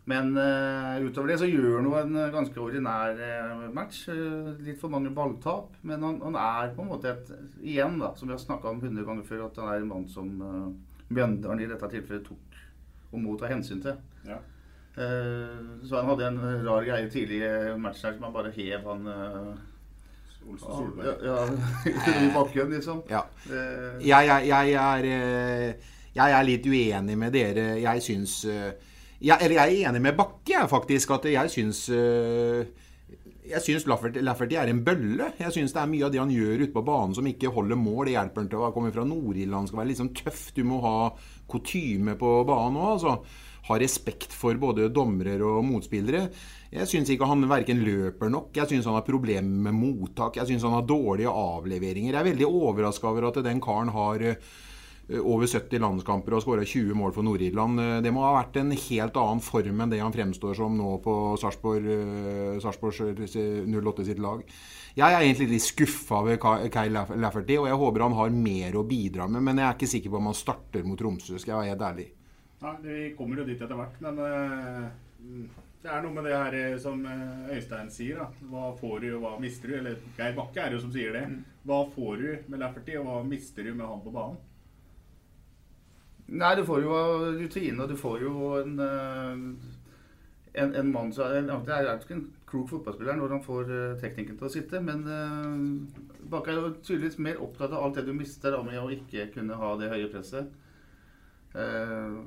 Men 0.09 0.31
uh, 0.33 0.95
utover 1.05 1.29
det 1.29 1.35
så 1.38 1.45
gjør 1.45 1.75
han 1.75 1.85
jo 1.85 1.91
en 1.99 2.15
ganske 2.33 2.57
ordinær 2.63 3.19
match. 3.75 4.07
Litt 4.65 4.79
for 4.81 4.89
mange 4.89 5.11
balltap. 5.13 5.75
Men 5.85 6.01
han, 6.01 6.17
han 6.23 6.38
er 6.39 6.71
på 6.73 6.81
en 6.81 6.89
måte 6.89 7.11
et 7.11 7.29
Igjen, 7.61 7.99
da, 8.01 8.15
som 8.17 8.25
vi 8.25 8.33
har 8.33 8.41
snakka 8.41 8.71
om 8.71 8.81
hundre 8.81 9.05
ganger 9.05 9.27
før, 9.27 9.43
at 9.45 9.59
han 9.61 9.69
er 9.69 9.83
en 9.83 9.91
mann 9.91 10.07
som 10.09 10.31
uh, 10.41 10.71
Mjøndalen 11.13 11.61
i 11.61 11.69
dette 11.69 11.91
tilfellet 11.93 12.25
tok 12.25 12.57
og 13.09 13.21
må 13.21 13.35
ta 13.38 13.51
hensyn 13.51 13.83
til. 13.85 14.01
Ja. 14.25 14.39
Uh, 14.97 15.77
så 15.85 15.99
han 15.99 16.09
hadde 16.09 16.31
en 16.31 16.41
rar 16.65 16.89
greie 16.89 17.09
tidlig 17.13 17.43
i 17.45 17.77
matchen 17.77 18.09
her 18.09 18.17
som 18.17 18.25
han 18.25 18.33
bare 18.33 18.55
hev 18.55 18.89
han 18.89 19.05
uh, 19.05 19.53
Olsen 20.49 20.73
Solberg. 20.73 21.23
Ja, 21.23 21.37
ja, 21.45 21.93
i 22.25 22.29
bakken, 22.35 22.73
liksom. 22.75 23.01
Ja. 23.09 23.23
Eh, 23.49 24.01
Jeg, 24.07 24.27
jeg, 24.31 24.47
jeg, 24.49 24.73
er, 24.81 25.07
eh, 25.13 25.95
jeg 26.19 26.35
er 26.39 26.47
litt 26.47 26.65
uenig 26.69 27.17
med 27.21 27.33
dere. 27.37 27.69
Jeg 27.83 28.03
syns 28.05 28.39
eh, 28.49 28.69
jeg, 29.19 29.35
Eller 29.37 29.55
jeg 29.61 29.81
er 29.81 29.89
enig 29.89 30.01
med 30.09 30.17
Bakke, 30.19 30.65
faktisk. 30.71 31.11
At 31.19 31.25
jeg 31.31 31.51
syns 31.53 31.85
eh, 31.93 32.63
jeg 33.49 33.63
syns 33.65 33.87
Lafferty, 33.89 34.21
Lafferty 34.21 34.57
er 34.61 34.69
en 34.69 34.83
bølle. 34.85 35.31
Jeg 35.39 35.53
syns 35.55 35.73
det 35.73 35.81
er 35.81 35.89
mye 35.89 36.05
av 36.05 36.11
det 36.13 36.19
han 36.21 36.29
gjør 36.33 36.61
ute 36.67 36.73
på 36.75 36.83
banen 36.85 37.15
som 37.17 37.25
ikke 37.29 37.49
holder 37.55 37.79
mål. 37.81 38.05
Det 38.05 38.13
hjelper 38.13 38.43
han 38.43 38.49
til 38.51 38.61
å 38.61 38.69
komme 38.75 38.91
fra 38.93 39.05
Nord-Irland. 39.09 39.71
Skal 39.71 39.81
være 39.81 39.89
liksom 39.93 40.11
tøff. 40.19 40.43
Du 40.53 40.61
må 40.69 40.77
ha 40.85 40.95
kutyme 41.49 42.13
på 42.19 42.33
banen 42.45 42.77
òg. 42.77 42.91
Altså. 42.99 43.15
Ha 43.69 43.77
respekt 43.77 44.33
for 44.33 44.57
både 44.57 44.88
dommere 44.93 45.38
og 45.45 45.61
motspillere. 45.67 46.23
Jeg 46.73 46.89
syns 46.89 47.09
ikke 47.13 47.27
han 47.29 47.45
verken 47.49 47.83
løper 47.85 48.29
nok. 48.33 48.51
Jeg 48.57 48.69
syns 48.69 48.88
han 48.89 48.97
har 48.97 49.05
problemer 49.05 49.69
med 49.69 49.77
mottak. 49.77 50.38
Jeg 50.38 50.49
syns 50.49 50.65
han 50.65 50.75
har 50.77 50.88
dårlige 50.89 51.29
avleveringer. 51.29 52.13
Jeg 52.13 52.19
er 52.19 52.31
veldig 52.31 52.49
overraska 52.49 53.09
over 53.09 53.29
at 53.29 53.39
den 53.45 53.61
karen 53.61 53.89
har 53.93 54.25
eh, 54.25 54.35
over 55.21 55.49
70 55.49 55.81
landskamper 55.81 56.35
og 56.38 56.43
skåra 56.45 56.65
20 56.65 56.97
mål 56.97 57.13
for 57.15 57.25
Nord-Irland. 57.25 57.81
Eh, 57.81 58.01
Det 58.05 58.13
må 58.13 58.25
ha 58.25 58.35
vært 58.39 58.59
en 58.61 58.73
helt 58.73 59.17
annen 59.17 59.41
form 59.45 59.81
enn 59.85 59.93
det 59.93 60.01
han 60.01 60.13
fremstår 60.13 60.57
som 60.57 60.77
nå 60.77 60.97
på 61.05 61.15
Sarpsborg 61.41 61.89
eh, 61.95 62.59
Sarpsborg 62.61 63.25
08 63.25 64.05
sitt 64.05 64.21
lag. 64.21 64.45
Jeg 64.97 65.13
er 65.13 65.21
egentlig 65.23 65.51
litt 65.53 65.65
skuffa 65.65 66.23
ved 66.25 66.41
Kai 66.41 66.89
Lafferty, 66.89 67.57
og 67.61 67.69
jeg 67.69 67.77
håper 67.81 68.05
han 68.05 68.17
har 68.17 68.33
mer 68.33 68.77
å 68.77 68.85
bidra 68.89 69.29
med. 69.29 69.45
Men 69.45 69.61
jeg 69.61 69.69
er 69.69 69.77
ikke 69.77 69.93
sikker 69.93 70.13
på 70.13 70.21
om 70.21 70.29
han 70.33 70.38
starter 70.38 70.85
mot 70.85 70.97
Tromsø, 70.99 71.38
skal 71.38 71.53
jeg 71.53 71.61
være 71.61 71.73
helt 71.75 71.85
ærlig. 71.93 72.07
Nei, 72.59 72.75
vi 72.83 72.95
kommer 73.15 73.39
jo 73.39 73.47
dit 73.47 73.61
etter 73.61 73.77
hvert, 73.79 73.99
men 74.03 74.17
uh, 74.19 74.87
det 75.79 75.87
er 75.87 76.01
noe 76.03 76.11
med 76.11 76.25
det 76.27 76.35
her 76.35 76.55
eh, 76.57 76.73
som 76.81 77.05
eh, 77.07 77.53
Øystein 77.55 77.87
sier. 77.93 78.19
da. 78.19 78.47
Hva 78.51 78.73
får 78.75 78.97
du, 78.99 79.07
og 79.13 79.21
hva 79.23 79.29
mister 79.39 79.71
du? 79.71 79.77
Eller 79.77 80.01
Geir 80.17 80.35
Bakke 80.35 80.59
er 80.65 80.75
jo 80.75 80.81
som 80.83 80.91
sier 80.91 81.15
det. 81.15 81.21
Hva 81.63 81.77
får 81.93 82.19
du 82.19 82.51
med 82.51 82.59
Lafferty, 82.59 82.97
og 82.99 83.07
hva 83.07 83.21
mister 83.23 83.63
du 83.63 83.71
med 83.71 83.87
han 83.87 84.03
på 84.03 84.11
banen? 84.11 84.41
Nei, 86.27 86.51
du 86.59 86.65
får 86.67 86.83
jo 86.83 86.97
rutine, 87.39 87.79
og 87.79 87.93
du 87.93 87.95
får 87.97 88.25
jo 88.25 88.33
en, 88.59 88.75
en, 90.51 90.75
en 90.83 90.91
mann 90.91 91.15
som 91.15 91.31
er, 91.31 91.47
Det 91.47 91.77
er 91.77 91.93
ikke 91.95 92.17
en 92.17 92.27
klok 92.51 92.67
fotballspiller 92.73 93.17
når 93.17 93.37
han 93.37 93.45
får 93.47 93.71
teknikken 94.03 94.35
til 94.37 94.49
å 94.49 94.51
sitte, 94.51 94.83
men 94.83 95.07
uh, 95.07 96.27
Bakke 96.29 96.51
er 96.51 96.59
jo 96.59 96.75
tydeligvis 96.83 97.21
mer 97.23 97.39
opptatt 97.41 97.71
av 97.71 97.87
alt 97.87 98.01
det 98.01 98.05
du 98.09 98.13
mister 98.13 98.53
da, 98.53 98.59
med 98.67 98.83
å 98.83 98.91
ikke 98.93 99.31
kunne 99.33 99.57
ha 99.63 99.71
det 99.79 99.93
høye 99.95 100.11
presset. 100.11 100.51
Eh, 101.55 102.19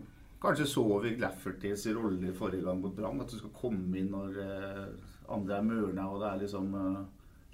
kanskje 0.43 0.69
så 0.69 0.85
vi 1.05 1.17
Laffertys 1.23 1.87
rolle 1.95 2.31
i 2.31 2.37
forrige 2.37 2.67
gang 2.67 2.83
mot 2.83 2.95
Brann. 2.97 3.23
At 3.23 3.33
du 3.33 3.39
skal 3.39 3.55
komme 3.57 3.99
inn 3.99 4.13
når 4.13 4.39
eh, 4.43 4.87
andre 5.33 5.59
er 5.59 5.67
mørna, 5.67 6.09
og 6.11 6.23
det 6.23 6.31
er 6.31 6.43
liksom 6.45 6.75
eh, 6.79 7.03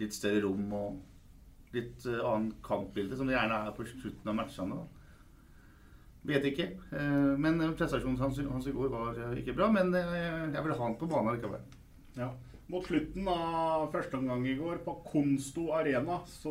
litt 0.03 0.17
større 0.17 0.45
rom 0.47 0.73
og 0.79 1.75
litt 1.75 2.07
uh, 2.09 2.23
annet 2.25 2.55
kampbilde, 2.65 3.17
som 3.19 3.29
det 3.29 3.35
gjerne 3.35 3.57
er 3.67 3.75
på 3.77 3.85
slutten 3.85 4.31
av 4.33 4.39
matchene. 4.39 4.79
da. 4.79 4.99
Vet 6.29 6.45
ikke. 6.51 6.67
Eh, 6.93 7.35
men 7.41 7.61
prestasjonen 7.79 8.19
hans, 8.21 8.67
i 8.67 8.75
går 8.75 8.91
var 8.93 9.17
eh, 9.17 9.39
ikke 9.41 9.55
bra. 9.57 9.71
Men 9.73 9.95
eh, 9.95 10.49
jeg 10.53 10.65
vil 10.65 10.75
ha 10.75 10.85
han 10.85 10.99
på 11.01 11.09
banen 11.11 11.37
likevel. 11.37 11.63
Ja. 12.19 12.33
Mot 12.69 12.85
slutten 12.85 13.25
av 13.33 13.87
første 13.95 14.19
omgang 14.19 14.43
i 14.45 14.53
går, 14.59 14.83
på 14.85 14.93
Konsto 15.09 15.71
Arena, 15.73 16.19
så. 16.29 16.51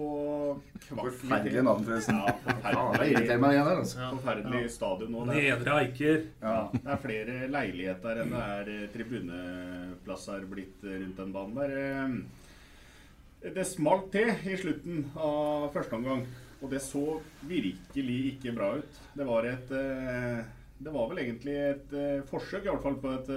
Forferdelig 0.88 1.62
navn, 1.68 1.84
forresten. 1.86 2.18
Ja, 2.26 2.32
forferdelig, 2.48 3.36
meg 3.44 3.54
igjen 3.54 3.68
her, 3.70 3.82
altså. 3.84 4.08
Forferdelig 4.16 4.62
Ja. 4.64 4.72
stadion 4.74 5.12
nå. 5.14 5.26
Nedre 5.30 5.76
Eiker. 5.84 6.24
Ja, 6.42 6.56
det 6.74 6.82
er 6.96 7.04
flere 7.04 7.36
leiligheter 7.54 8.22
enn 8.24 8.34
det 8.34 8.42
er 8.56 8.72
eh, 8.74 8.88
tribuneplasser 8.96 10.48
blitt 10.50 10.82
eh, 10.90 10.98
rundt 11.04 11.22
den 11.22 11.36
banen 11.38 11.56
der. 11.62 11.78
Eh, 11.86 13.54
Det 13.54 13.68
smalt 13.70 14.10
til 14.12 14.32
i 14.50 14.58
slutten 14.58 15.06
av 15.16 15.68
første 15.76 15.94
omgang, 16.00 16.26
og 16.64 16.72
det 16.74 16.82
så 16.82 17.20
virkelig 17.46 18.18
ikke 18.34 18.56
bra 18.58 18.72
ut. 18.82 18.98
Det 19.14 19.26
var 19.30 19.46
et 19.46 19.70
Det 19.70 20.92
var 20.94 21.08
vel 21.10 21.18
egentlig 21.22 21.54
et 21.58 21.94
forsøk, 22.30 22.66
i 22.66 22.70
hvert 22.70 22.82
fall, 22.82 22.98
på 23.02 23.14
et 23.14 23.30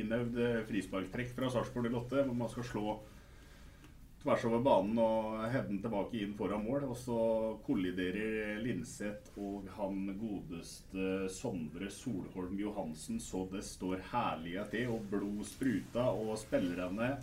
innøvd 0.00 0.38
eh, 0.42 0.62
frisparktrekk 0.68 1.34
fra 1.36 1.50
Sarpsborg 1.52 1.90
08, 1.92 2.24
hvor 2.24 2.38
man 2.38 2.50
skal 2.52 2.66
slå 2.68 2.94
tvers 4.24 4.44
over 4.48 4.62
banen 4.64 4.98
og 5.04 5.42
hevde 5.52 5.68
den 5.68 5.82
tilbake 5.84 6.22
inn 6.24 6.32
foran 6.38 6.64
mål. 6.64 6.86
Og 6.88 6.96
så 6.98 7.18
kolliderer 7.66 8.58
Linseth 8.64 9.36
og 9.36 9.68
han 9.76 10.14
godeste 10.20 11.28
Sondre 11.32 11.90
Solholm 11.92 12.56
Johansen 12.60 13.20
så 13.20 13.44
det 13.52 13.64
står 13.68 14.02
herlige 14.12 14.64
til, 14.72 14.94
og 14.96 15.08
blod 15.12 15.44
spruta, 15.48 16.08
og 16.10 16.38
spillerne 16.40 17.14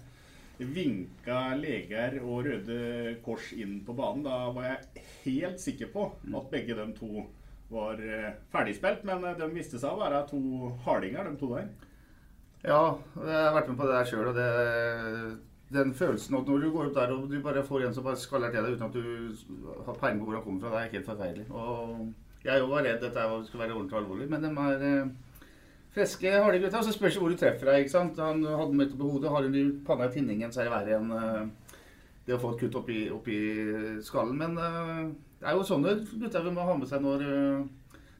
vinka 0.61 1.55
leger 1.57 2.19
og 2.21 2.45
Røde 2.45 3.15
Kors 3.25 3.51
inn 3.57 3.79
på 3.85 3.95
banen. 3.97 4.25
Da 4.27 4.51
var 4.53 4.67
jeg 4.69 5.05
helt 5.25 5.61
sikker 5.63 5.89
på 5.93 6.09
at 6.13 6.51
begge 6.53 6.77
de 6.77 6.89
to 6.97 7.25
var 7.71 8.01
eh, 8.03 8.33
ferdigspilt, 8.51 9.05
men 9.07 9.23
eh, 9.25 9.37
de 9.39 9.47
viste 9.55 9.79
seg 9.79 9.95
å 9.95 10.01
være 10.03 10.25
to 10.29 10.41
hardinger, 10.85 11.29
de 11.29 11.39
to 11.39 11.53
der. 11.55 11.71
Ja, 12.61 12.81
jeg 13.17 13.37
har 13.37 13.55
vært 13.55 13.71
med 13.71 13.79
på 13.79 13.87
det 13.89 13.95
der 13.95 14.09
sjøl, 14.09 14.27
og 14.29 14.35
den 15.71 15.93
følelsen 15.97 16.35
at 16.37 16.49
når 16.49 16.61
du 16.61 16.67
går 16.71 16.89
opp 16.89 16.97
der 16.97 17.13
og 17.15 17.29
du 17.31 17.39
bare 17.41 17.63
får 17.65 17.87
en 17.87 17.95
som 17.95 18.05
bare 18.05 18.19
skaller 18.19 18.51
til 18.51 18.65
deg 18.65 18.75
uten 18.75 18.89
at 18.89 18.97
du 18.97 19.85
har 19.87 19.97
peiling 19.97 20.19
på 20.19 20.27
hvor 20.27 20.35
han 20.37 20.43
kommer 20.45 20.61
fra, 20.61 20.73
det 20.75 20.81
er 20.81 20.95
helt 20.97 21.09
forferdelig. 21.09 21.45
Og 21.49 22.45
jeg 22.45 22.69
var 22.69 22.85
redd 22.85 23.01
dette 23.01 23.25
skulle 23.47 23.63
være 23.63 23.77
ordentlig 23.77 23.99
alvorlig, 24.01 24.27
men 24.29 24.45
de 24.45 24.51
er 24.65 24.85
eh, 24.89 25.47
friske, 25.95 26.31
harde 26.43 26.59
gutta. 26.61 26.83
Så 26.83 26.93
spørs 26.95 27.17
det 27.17 27.23
hvor 27.23 27.33
du 27.33 27.39
treffer 27.39 27.71
deg. 27.71 27.83
ikke 27.85 27.95
sant? 27.95 28.19
Han 28.19 28.45
hadde 28.45 28.77
møtt 28.77 28.95
på 28.97 29.09
hodet, 29.09 29.31
har 29.31 29.47
hun 29.47 29.83
panna 29.87 30.09
i 30.09 30.13
tinningen, 30.13 30.51
så 30.51 30.61
er 30.61 30.69
det 30.69 30.75
verre 30.75 30.97
enn 30.99 31.11
eh, 31.17 31.75
det 32.27 32.37
å 32.37 32.41
få 32.41 32.53
et 32.53 32.63
kutt 32.65 32.79
oppi, 32.81 33.03
oppi 33.13 33.37
skallen. 34.05 34.37
Men 34.41 34.57
eh, 34.57 35.05
det 35.41 35.49
er 35.49 35.57
jo 35.57 35.65
sånne 35.65 35.97
gutter 36.11 36.45
vi 36.45 36.55
må 36.55 36.65
ha 36.67 36.77
med 36.77 36.89
seg 36.89 37.05
når 37.05 37.25
eh, 37.25 37.69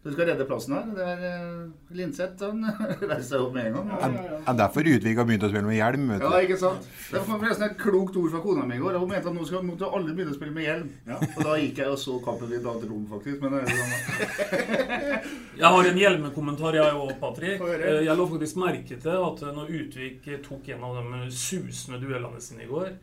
du 0.02 0.10
skal 0.10 0.26
redde 0.32 0.46
plassen 0.50 0.74
her. 0.74 0.86
Det 0.98 1.04
er 1.06 1.20
uh, 1.22 1.66
Linseth, 1.94 2.42
han 2.42 2.64
reiser 3.12 3.28
seg 3.28 3.44
opp 3.46 3.52
med 3.54 3.68
en 3.70 3.76
gang. 3.76 4.16
Det 4.16 4.40
er 4.50 4.58
derfor 4.58 4.88
Utvik 4.96 5.20
har 5.22 5.28
begynt 5.30 5.46
å 5.46 5.50
spille 5.52 5.68
med 5.68 5.78
hjelm. 5.78 6.08
vet 6.10 6.24
du. 6.24 6.26
Ja, 6.26 6.40
ikke 6.48 6.58
sant? 6.58 6.88
Det 7.12 7.20
var 7.22 7.28
forresten 7.44 7.68
et 7.68 7.76
klokt 7.82 8.18
ord 8.18 8.32
fra 8.34 8.42
kona 8.42 8.66
mi 8.66 8.80
i 8.80 8.82
går. 8.82 8.98
Hun 9.04 9.12
mente 9.12 9.30
at 9.30 9.38
nå 9.38 9.46
skal 9.46 9.62
måtte 9.68 9.92
alle 9.94 10.16
begynne 10.18 10.34
å 10.34 10.40
spille 10.40 10.56
med 10.56 10.66
hjelm. 10.66 10.90
Og 11.20 11.38
da 11.46 11.58
gikk 11.62 11.84
jeg 11.84 11.94
og 11.94 12.00
så 12.02 12.18
kampen 12.26 12.50
i 12.50 12.58
et 12.58 12.66
annet 12.74 12.88
rom, 12.90 13.06
faktisk. 13.12 13.46
Men 13.46 13.54
det 13.54 13.62
er 13.62 13.70
sånn. 13.78 14.90
Jeg 15.62 15.70
har 15.76 15.88
en 15.92 16.00
hjelmekommentar, 16.02 16.76
jeg 16.80 16.98
òg, 16.98 17.12
Patrick. 17.22 17.62
Eh, 17.62 18.00
Jeg 18.08 18.18
la 18.18 18.26
faktisk 18.34 18.58
merke 18.62 18.98
til 19.04 19.26
at 19.28 19.42
når 19.54 19.70
Utvik 19.84 20.26
tok 20.48 20.70
en 20.74 20.86
av 20.88 20.98
de 20.98 21.22
susende 21.36 22.00
duellene 22.02 22.42
sine 22.42 22.66
i 22.66 22.70
går, 22.72 22.96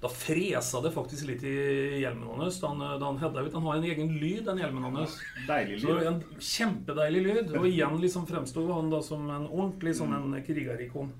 da 0.00 0.08
fresa 0.08 0.80
det 0.80 0.92
faktisk 0.94 1.26
litt 1.26 1.42
i 1.42 1.54
hjelmen 1.98 2.38
hans 2.38 2.60
da 2.62 2.68
han, 2.70 2.82
da 3.00 3.06
han 3.06 3.18
hedda 3.18 3.42
ut. 3.42 3.54
Han 3.54 3.64
har 3.66 3.78
en 3.80 3.86
egen 3.90 4.12
lyd, 4.20 4.44
den 4.46 4.60
hjelmen 4.62 4.84
hans. 4.94 5.16
Deilig 5.48 5.80
Så 5.82 5.96
en 6.06 6.20
kjempedeilig 6.38 7.22
lyd. 7.24 7.56
Og 7.58 7.66
igjen 7.66 7.96
liksom 8.02 8.28
fremsto 8.28 8.66
han 8.70 8.92
da 8.92 9.02
som 9.02 9.26
en 9.26 9.48
ordentlig 9.48 9.96
sånn 9.98 10.14
en 10.14 10.36
krigerikon. 10.46 11.10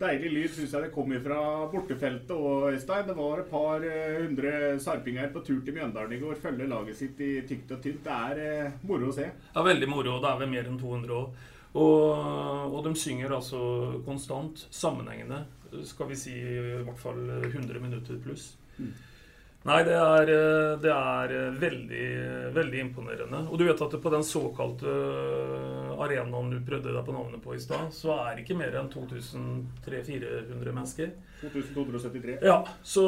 Deilig 0.00 0.30
lyd 0.32 0.52
syns 0.56 0.72
jeg 0.72 0.84
det 0.86 0.92
kom 0.94 1.10
fra 1.20 1.38
bortefeltet 1.68 2.30
og 2.32 2.70
Øystein. 2.70 3.08
Det 3.08 3.16
var 3.18 3.42
et 3.42 3.50
par 3.50 3.84
eh, 3.84 4.20
hundre 4.22 4.52
sarpinger 4.80 5.28
på 5.32 5.42
tur 5.44 5.58
til 5.64 5.76
Mjøndalen 5.76 6.14
i 6.16 6.20
går. 6.22 6.38
Følge 6.40 6.68
laget 6.68 6.96
sitt 6.96 7.20
i 7.20 7.34
tykt 7.48 7.74
og 7.76 7.82
tynt. 7.84 8.00
Det 8.06 8.14
er 8.16 8.40
eh, 8.44 8.78
moro 8.88 9.10
å 9.10 9.16
se. 9.16 9.26
Ja, 9.28 9.64
veldig 9.64 9.88
moro. 9.92 10.16
Det 10.22 10.30
er 10.30 10.40
vel 10.40 10.52
mer 10.54 10.70
enn 10.70 10.80
200 10.80 11.16
òg. 11.18 11.42
Og, 11.70 12.72
og 12.72 12.80
de 12.86 12.94
synger 12.96 13.36
altså 13.36 13.60
konstant, 14.06 14.64
sammenhengende. 14.72 15.42
Skal 15.86 16.10
vi 16.10 16.18
si 16.18 16.34
i 16.34 16.82
hvert 16.82 16.98
fall 16.98 17.22
100 17.52 17.80
minutter 17.82 18.18
pluss. 18.24 18.52
Nei, 19.68 19.82
det 19.84 19.92
er, 19.92 20.30
eh, 20.32 20.74
det 20.80 20.88
er 20.88 21.32
eh, 21.36 21.56
veldig, 21.60 22.04
veldig 22.56 22.78
imponerende. 22.80 23.42
Og 23.50 23.58
du 23.60 23.66
vet 23.68 23.82
at 23.84 23.96
på 24.00 24.12
den 24.14 24.22
såkalte 24.24 24.88
eh, 24.88 25.90
arenaen 26.00 26.48
du 26.54 26.62
prøvde 26.64 26.94
deg 26.94 27.04
på 27.04 27.12
navnet 27.12 27.42
på 27.44 27.52
i 27.52 27.60
stad, 27.60 27.90
så 27.92 28.14
er 28.22 28.38
det 28.38 28.46
ikke 28.46 28.56
mer 28.56 28.78
enn 28.80 28.88
2300-400 28.88 30.72
mennesker. 30.72 31.12
2273. 31.42 32.38
Ja, 32.44 32.56
så, 32.80 33.04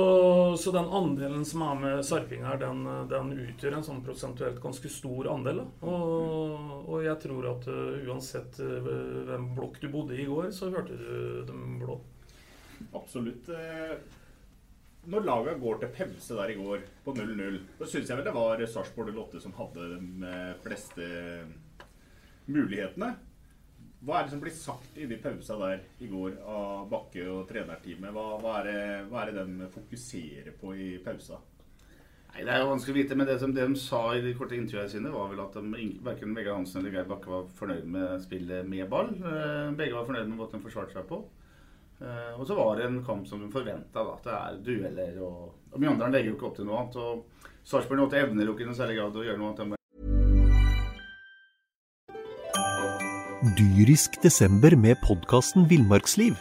så 0.60 0.76
den 0.76 0.92
andelen 0.92 1.48
som 1.48 1.64
er 1.70 1.80
med 1.80 2.04
sarping 2.04 2.44
her, 2.44 2.60
den, 2.60 2.84
den 3.08 3.32
utgjør 3.46 3.78
en 3.78 3.88
sånn 3.88 4.04
prosentuelt 4.04 4.60
ganske 4.60 4.92
stor 4.92 5.32
andel. 5.32 5.64
Og, 5.80 6.84
og 6.84 6.98
jeg 7.04 7.16
tror 7.24 7.48
at 7.56 7.68
uansett 7.72 8.60
hvem 8.60 9.54
blokk 9.56 9.80
du 9.80 9.88
bodde 9.92 10.20
i 10.20 10.22
i 10.22 10.28
går, 10.28 10.52
så 10.52 10.68
hørte 10.72 11.00
du 11.00 11.44
dem 11.48 11.78
blå. 11.80 11.96
Absolutt. 12.94 13.48
eh, 13.48 13.96
Når 15.12 15.24
laga 15.26 15.54
går 15.58 15.80
til 15.82 15.90
pause 15.96 16.36
der 16.38 16.52
i 16.52 16.58
går 16.58 16.84
på 17.04 17.14
0-0, 17.16 17.58
så 17.80 17.88
syns 17.90 18.08
jeg 18.08 18.16
vel 18.20 18.24
det 18.28 18.34
var 18.36 18.60
Sarpsborg 18.70 19.10
08 19.16 19.40
som 19.42 19.54
hadde 19.58 19.88
de 19.96 20.26
eh, 20.30 20.52
fleste 20.62 21.08
mulighetene. 22.46 23.12
Hva 24.02 24.18
er 24.18 24.26
det 24.26 24.32
som 24.34 24.40
blir 24.42 24.54
sagt 24.54 24.96
i 24.98 25.06
de 25.06 25.16
pausa 25.22 25.54
der 25.60 25.82
i 26.02 26.08
går 26.10 26.40
av 26.50 26.88
Bakke 26.90 27.22
og 27.30 27.44
trenerteamet? 27.50 28.10
Hva, 28.14 28.24
hva, 28.42 28.56
er 28.60 28.68
det, 28.68 28.80
hva 29.10 29.22
er 29.22 29.30
det 29.30 29.44
de 29.46 29.68
fokuserer 29.70 30.54
på 30.58 30.72
i 30.74 30.88
pausa? 31.04 31.38
Nei, 32.32 32.42
Det 32.46 32.50
er 32.50 32.62
jo 32.64 32.70
vanskelig 32.72 32.94
å 32.94 32.98
vite, 32.98 33.18
men 33.18 33.28
det, 33.28 33.36
som, 33.42 33.52
det 33.54 33.66
de 33.68 33.78
sa 33.78 34.00
i 34.16 34.22
de 34.24 34.32
korte 34.34 34.56
intervjuene 34.58 34.90
sine, 34.90 35.12
var 35.12 35.28
vel 35.30 35.42
at 35.44 35.54
de, 35.58 35.84
verken 36.02 36.34
Vegard 36.34 36.62
Hansen 36.62 36.80
eller 36.80 36.96
Geir 36.96 37.10
Bakke 37.10 37.30
var 37.30 37.46
fornøyd 37.58 37.86
med 37.94 38.22
spillet 38.24 38.66
med 38.66 38.88
ball. 38.90 39.12
Eh, 39.18 39.70
Begge 39.78 39.94
var 39.98 40.08
fornøyd 40.08 40.30
med 40.32 40.38
måten 40.40 40.58
de 40.58 40.66
forsvarte 40.66 40.96
seg 40.96 41.06
på. 41.10 41.20
Eh, 42.02 42.40
og 42.40 42.46
så 42.46 42.56
var 42.58 42.76
det 42.76 42.88
en 42.88 43.02
kamp 43.06 43.28
som 43.28 43.42
de 43.42 43.50
forventa. 43.52 44.02
Det 44.24 44.32
er 44.34 44.58
dueller. 44.66 45.20
og, 45.22 45.54
og 45.70 45.78
Mjøndalen 45.78 46.16
legger 46.16 46.32
jo 46.32 46.38
ikke 46.38 46.48
opp 46.50 46.58
til 46.58 46.66
noe 46.66 46.80
annet. 46.80 46.98
og 46.98 47.46
Sarpsborg 47.62 48.08
8 48.08 48.18
evner 48.24 48.48
jo 48.48 48.56
ikke 48.56 48.66
i 48.66 48.70
noe 48.70 48.78
særlig 48.78 48.98
grad 48.98 49.16
å 49.16 49.26
gjøre 49.26 49.38
noe 49.38 49.54
annet. 49.54 49.78
Dyrisk 53.58 54.18
desember 54.22 54.74
med 54.78 54.98
podkasten 55.02 55.68
Villmarksliv. 55.70 56.34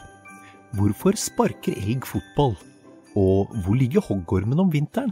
Hvorfor 0.77 1.17
sparker 1.19 1.77
elg 1.77 2.07
fotball? 2.09 2.55
Og 3.19 3.51
hvor 3.65 3.75
ligger 3.75 4.05
hoggormen 4.05 4.61
om 4.63 4.69
vinteren? 4.71 5.11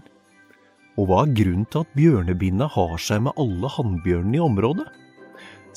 Og 0.98 1.10
hva 1.10 1.24
er 1.26 1.34
grunnen 1.36 1.68
til 1.70 1.84
at 1.84 1.94
bjørnebinna 1.96 2.68
har 2.74 2.96
seg 3.02 3.22
med 3.28 3.38
alle 3.40 3.70
hannbjørnene 3.76 4.40
i 4.40 4.44
området? 4.44 4.88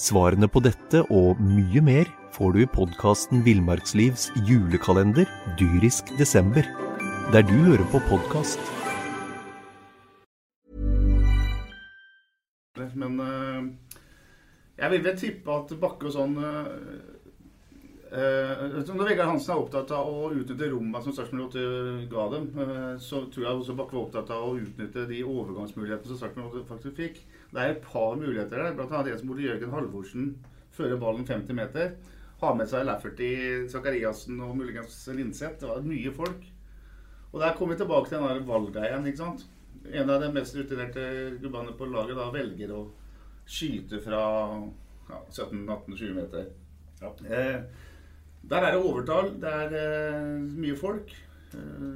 Svarene 0.01 0.49
på 0.49 0.63
dette 0.65 1.03
og 1.13 1.41
mye 1.45 1.81
mer 1.85 2.09
får 2.33 2.55
du 2.55 2.63
i 2.63 2.69
podkasten 2.75 3.43
Villmarkslivs 3.45 4.31
julekalender 4.49 5.29
dyrisk 5.61 6.09
desember, 6.17 6.65
der 7.35 7.45
du 7.45 7.53
hører 7.67 7.85
på 7.93 8.01
podkast. 8.09 8.61
Men 12.97 13.21
eh, 13.21 13.99
jeg 14.81 14.95
vil 14.95 15.05
vel 15.05 15.19
tippe 15.21 15.59
at 15.61 15.77
Bakke 15.81 16.09
og 16.09 16.15
sånn 16.17 16.39
eh, 16.41 16.73
eh, 18.17 18.65
Når 18.89 19.11
Vegard 19.11 19.29
Hansen 19.29 19.53
er 19.53 19.61
opptatt 19.61 19.93
av 19.93 20.09
å 20.09 20.33
utnytte 20.33 20.73
rommet 20.73 21.05
som 21.05 21.15
Sarpsborg 21.17 21.53
8 21.53 22.09
ga 22.11 22.27
dem, 22.33 22.49
så 22.97 23.27
tror 23.29 23.45
jeg 23.45 23.61
også 23.61 23.77
Bakke 23.77 23.99
var 23.99 24.07
opptatt 24.07 24.33
av 24.33 24.49
å 24.49 24.57
utnytte 24.57 25.05
de 25.13 25.21
overgangsmulighetene 25.21 26.15
som 26.15 26.25
Sarpsborg 26.25 26.63
8 26.65 26.69
faktisk 26.73 27.01
fikk. 27.05 27.25
Det 27.53 27.61
er 27.61 27.75
et 27.75 27.85
par 27.85 28.17
muligheter 28.17 28.57
der, 28.63 28.75
blant 28.77 28.93
annet 28.97 29.13
en 29.13 29.21
som 29.21 29.29
burde 29.29 29.45
Jørgen 29.45 29.73
Halvorsen 29.75 30.29
føre 30.73 30.97
ballen 31.01 31.27
50 31.29 31.57
meter. 31.59 31.95
Ha 32.43 32.53
med 32.59 32.71
seg 32.71 32.87
Lafferty, 32.89 33.29
Zakariassen 33.71 34.41
og 34.43 34.57
muligens 34.59 34.97
Linseth. 35.15 35.61
Det 35.61 35.69
var 35.69 35.85
mye 35.85 36.13
folk. 36.17 36.47
Og 37.33 37.41
der 37.41 37.55
kommer 37.57 37.75
vi 37.77 37.83
tilbake 37.83 38.09
til 38.09 38.19
den 38.19 38.29
der 38.29 38.49
valggreien. 38.49 39.07
ikke 39.07 39.21
sant? 39.21 39.45
En 39.93 40.11
av 40.11 40.21
de 40.23 40.33
mest 40.33 40.57
rutinerte 40.57 41.05
gubbene 41.43 41.77
på 41.77 41.89
laget 41.91 42.19
da 42.19 42.31
velger 42.35 42.73
å 42.77 42.83
skyte 43.49 44.01
fra 44.05 44.25
ja, 45.11 45.21
17-18-20 45.31 46.19
meter. 46.19 46.51
Eh, 47.03 47.63
der 48.51 48.67
er 48.67 48.75
det 48.75 48.83
overtall. 48.83 49.33
Det 49.43 49.55
er 49.63 49.79
eh, 49.79 50.43
mye 50.57 50.77
folk. 50.79 51.15
Eh, 51.55 51.89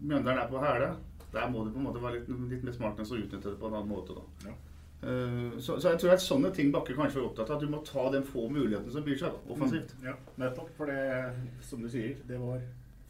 Mjøndalen 0.00 0.42
er 0.42 0.50
på 0.50 0.64
hæla. 0.64 0.90
Der 1.32 1.50
må 1.50 1.64
du 1.64 1.70
på 1.74 1.78
en 1.78 1.86
måte 1.86 2.02
være 2.02 2.18
litt, 2.20 2.32
litt 2.50 2.66
mer 2.66 2.74
smart 2.74 2.98
enn 2.98 3.06
å 3.10 3.20
utnytte 3.20 3.52
det 3.52 3.58
på 3.60 3.70
en 3.70 3.78
annen 3.78 3.90
måte. 3.92 4.16
da. 4.16 4.50
Eh, 4.50 4.69
så, 5.00 5.78
så 5.80 5.94
jeg 5.94 6.00
tror 6.02 6.10
at 6.12 6.20
sånne 6.20 6.50
ting 6.52 6.68
Bakke 6.74 6.92
kanskje 6.92 7.22
var 7.22 7.30
opptatt 7.30 7.50
av. 7.50 7.56
At 7.56 7.64
du 7.64 7.72
må 7.72 7.80
ta 7.86 8.10
den 8.12 8.26
få 8.26 8.48
mulighetene 8.52 8.92
som 8.92 9.06
byr 9.06 9.16
seg 9.22 9.50
offensivt. 9.54 9.94
Mm, 9.96 10.10
ja, 10.10 10.16
nettopp. 10.42 10.68
For 10.76 10.92
det, 10.92 11.00
som 11.64 11.80
du 11.80 11.88
sier, 11.88 12.18
det 12.28 12.40
var 12.42 12.60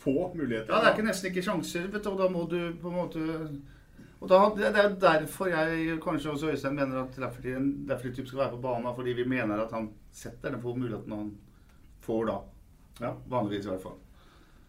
få 0.00 0.30
muligheter. 0.34 0.70
Ja, 0.70 0.80
det 0.80 0.92
er 0.92 0.96
ikke 0.96 1.08
nesten 1.08 1.32
ikke 1.32 1.44
sjanser, 1.48 1.90
vet 1.90 2.06
du, 2.06 2.12
og 2.12 2.22
da 2.22 2.30
må 2.32 2.46
du 2.50 2.60
på 2.80 2.92
en 2.92 2.98
måte 3.00 3.26
og 4.20 4.28
da, 4.28 4.38
Det 4.52 4.68
er 4.68 4.94
derfor 5.00 5.48
jeg 5.48 5.96
kanskje 6.04 6.34
også 6.34 6.50
Øystein 6.52 6.76
mener 6.76 7.02
at 7.02 7.18
Lafferty 7.18 8.24
skal 8.26 8.38
være 8.38 8.50
på 8.50 8.62
banen. 8.66 8.94
Fordi 8.94 9.16
vi 9.16 9.24
mener 9.24 9.62
at 9.64 9.72
han 9.72 9.90
setter 10.12 10.52
den 10.52 10.60
få 10.60 10.74
muligheten 10.76 11.12
han 11.12 11.30
får 12.04 12.26
da. 12.28 12.38
Ja. 13.00 13.14
Vanligvis 13.32 13.66
i 13.66 13.70
hvert 13.70 13.82
fall. 13.82 13.96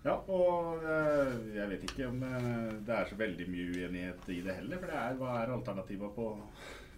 Ja, 0.05 0.15
og 0.33 0.81
eh, 0.81 1.33
jeg 1.55 1.69
vet 1.69 1.83
ikke 1.85 2.07
om 2.07 2.23
eh, 2.25 2.71
det 2.87 2.95
er 2.95 3.09
så 3.09 3.17
veldig 3.19 3.45
mye 3.51 3.67
uenighet 3.75 4.29
i 4.33 4.39
det 4.41 4.55
heller. 4.55 4.79
For 4.79 4.89
det 4.89 5.01
er, 5.01 5.17
hva 5.19 5.33
er 5.41 5.51
alternativa 5.53 6.09
på, 6.15 6.29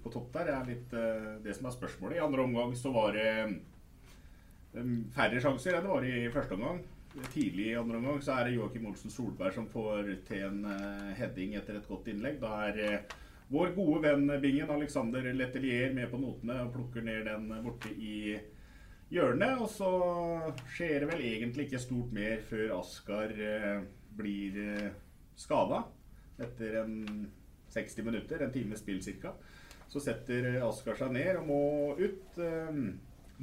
på 0.04 0.12
topp 0.14 0.34
der? 0.36 0.52
Er 0.54 0.68
litt 0.68 0.94
eh, 0.98 1.30
det 1.44 1.56
som 1.58 1.70
er 1.70 1.76
spørsmålet. 1.76 2.18
I 2.18 2.26
andre 2.26 2.44
omgang 2.44 2.76
så 2.78 2.92
var 2.94 3.16
det 3.16 3.30
eh, 4.76 4.92
færre 5.16 5.42
sjanser 5.44 5.78
enn 5.78 5.86
det 5.88 5.94
var 5.94 6.08
i 6.08 6.30
første 6.34 6.58
omgang. 6.58 6.82
Tidlig 7.34 7.70
i 7.70 7.78
andre 7.78 8.00
omgang 8.00 8.22
så 8.26 8.38
er 8.38 8.48
det 8.48 8.56
Joakim 8.56 8.88
Olsen 8.90 9.14
Solberg 9.14 9.54
som 9.56 9.70
får 9.70 10.10
til 10.28 10.48
en 10.48 10.64
eh, 10.70 11.12
heading 11.20 11.58
etter 11.60 11.78
et 11.80 11.90
godt 11.90 12.10
innlegg. 12.12 12.40
Da 12.42 12.56
er 12.70 13.06
vår 13.54 13.76
gode 13.76 14.02
venn 14.08 14.28
Bingen, 14.42 14.72
Alexander 14.74 15.30
Letelier, 15.34 15.94
med 15.94 16.10
på 16.12 16.20
notene 16.22 16.64
og 16.64 16.74
plukker 16.76 17.06
ned 17.06 17.28
den 17.30 17.52
borte 17.66 17.92
i 17.94 18.36
hjørnet. 19.14 19.62
Og 19.62 19.70
så 19.70 19.92
skjer 20.74 21.04
det 21.04 21.12
vel 21.12 21.28
egentlig 21.30 21.68
ikke 21.68 21.84
stort 21.84 22.16
mer 22.16 22.42
før 22.50 22.80
Askar 22.80 23.36
blir 24.18 24.58
skada 25.38 25.84
etter 26.42 26.80
en 26.82 27.28
60 27.74 28.06
minutter, 28.06 28.42
en 28.42 28.52
times 28.54 28.80
spill 28.80 29.02
ca. 29.02 29.34
Så 29.94 30.02
setter 30.02 30.56
Askar 30.66 30.98
seg 30.98 31.14
ned 31.14 31.38
og 31.38 31.50
må 31.52 31.64
ut. 32.00 32.40
Eh, 32.42 32.80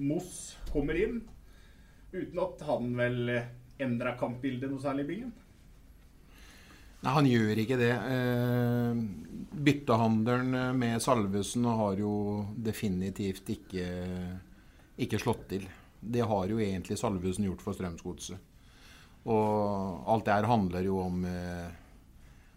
Moss 0.01 0.57
kommer 0.73 0.99
inn. 0.99 1.21
Uten 2.11 2.43
at 2.43 2.65
han 2.67 2.91
vel 2.99 3.31
endra 3.81 4.17
kampbildet 4.19 4.71
noe 4.71 4.83
særlig, 4.83 5.07
i 5.07 5.11
byen. 5.13 5.33
Nei, 7.01 7.13
han 7.17 7.29
gjør 7.31 7.61
ikke 7.63 7.79
det. 7.81 7.93
Eh, 7.97 8.99
byttehandelen 9.71 10.77
med 10.77 11.01
Salvesen 11.01 11.65
har 11.65 12.01
jo 12.03 12.13
definitivt 12.61 13.49
ikke, 13.55 13.87
ikke 15.01 15.21
slått 15.23 15.47
til. 15.55 15.65
Det 16.01 16.27
har 16.29 16.53
jo 16.53 16.61
egentlig 16.61 16.99
Salvesen 17.01 17.47
gjort 17.49 17.65
for 17.65 17.77
Strømsgodset. 17.77 18.49
Og 19.31 20.09
alt 20.09 20.27
det 20.29 20.37
her 20.37 20.49
handler 20.49 20.85
jo 20.85 21.01
om, 21.01 21.25
eh, 21.25 21.69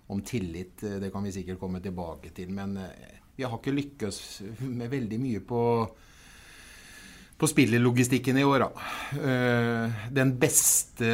om 0.08 0.21
tillit. 0.21 0.79
Det 0.79 1.12
kan 1.12 1.23
vi 1.23 1.32
sikkert 1.32 1.60
komme 1.60 1.79
tilbake 1.84 2.32
til. 2.36 2.51
Men 2.51 2.77
eh, 2.77 3.22
vi 3.35 3.45
har 3.45 3.57
ikke 3.57 3.73
lykkes 3.73 4.17
med 4.67 4.91
veldig 4.91 5.19
mye 5.21 5.43
på 5.47 5.61
på 7.43 7.47
spillerlogistikken 7.47 8.37
i 8.37 8.43
år, 8.43 8.59
da. 8.63 8.69
Eh, 9.19 9.95
den 10.15 10.29
beste 10.39 11.09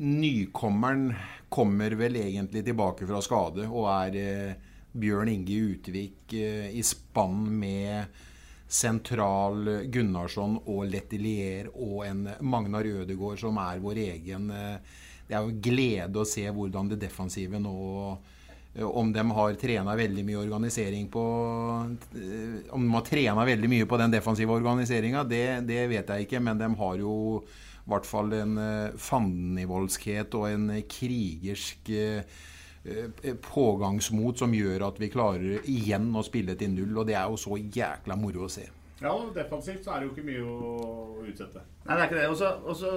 nykommeren 0.00 1.10
kommer 1.52 1.92
vel 1.98 2.16
egentlig 2.16 2.62
tilbake 2.64 3.04
fra 3.04 3.20
skade 3.20 3.66
og 3.66 3.88
er 3.90 4.16
eh, 4.16 4.54
Bjørn 4.96 5.28
Inge 5.34 5.58
Utvik 5.74 6.32
eh, 6.32 6.70
i 6.72 6.84
spann 6.86 7.42
med 7.60 8.22
Sentral 8.70 9.68
Gunnarsson 9.92 10.56
og 10.62 10.84
Letelier 10.88 11.68
og 11.74 12.04
en 12.06 12.24
Magnar 12.40 12.86
Ødegaard 12.86 13.42
som 13.42 13.58
er 13.60 13.82
vår 13.82 13.98
egen 14.06 14.46
Det 14.46 15.34
er 15.34 15.42
jo 15.42 15.58
glede 15.60 16.22
å 16.22 16.28
se 16.28 16.46
hvordan 16.46 16.92
det 16.92 17.02
defensive 17.02 17.58
nå 17.60 17.74
om 18.78 19.12
de 19.12 19.24
har 19.34 19.56
trena 19.58 19.96
veldig 19.98 20.22
mye 20.28 20.38
organisering 20.44 21.08
på 21.10 21.22
Om 22.70 22.84
de 22.84 22.92
har 22.94 23.02
trena 23.06 23.44
veldig 23.44 23.70
mye 23.72 23.88
på 23.90 23.98
den 23.98 24.14
defensive 24.14 24.54
organiseringa, 24.54 25.24
det, 25.26 25.66
det, 25.66 25.80
vet 25.90 26.12
jeg 26.14 26.28
ikke. 26.28 26.40
Men 26.40 26.60
de 26.60 26.70
har 26.78 27.02
jo 27.02 27.14
i 27.40 27.90
hvert 27.90 28.06
fall 28.06 28.30
en 28.36 28.54
fandenivoldskhet 28.94 30.36
og 30.38 30.46
en 30.52 30.68
krigersk 30.86 31.90
pågangsmot 33.50 34.38
som 34.38 34.54
gjør 34.54 34.86
at 34.86 35.00
vi 35.02 35.10
klarer 35.12 35.66
igjen 35.68 36.06
å 36.14 36.22
spille 36.24 36.54
til 36.60 36.70
null. 36.76 36.94
Og 37.02 37.10
det 37.10 37.18
er 37.18 37.26
jo 37.26 37.40
så 37.40 37.58
jækla 37.58 38.16
moro 38.20 38.46
å 38.46 38.52
se. 38.52 38.68
Ja, 39.00 39.14
og 39.14 39.34
defensivt 39.34 39.84
så 39.84 39.94
er 39.94 40.02
det 40.02 40.08
jo 40.08 40.12
ikke 40.14 40.26
mye 40.26 40.44
å 40.44 41.24
utsette. 41.24 41.62
Nei, 41.86 41.96
det 41.96 42.02
er 42.02 42.06
ikke 42.08 42.18
det. 42.20 42.28
Og 42.28 42.76
så 42.76 42.90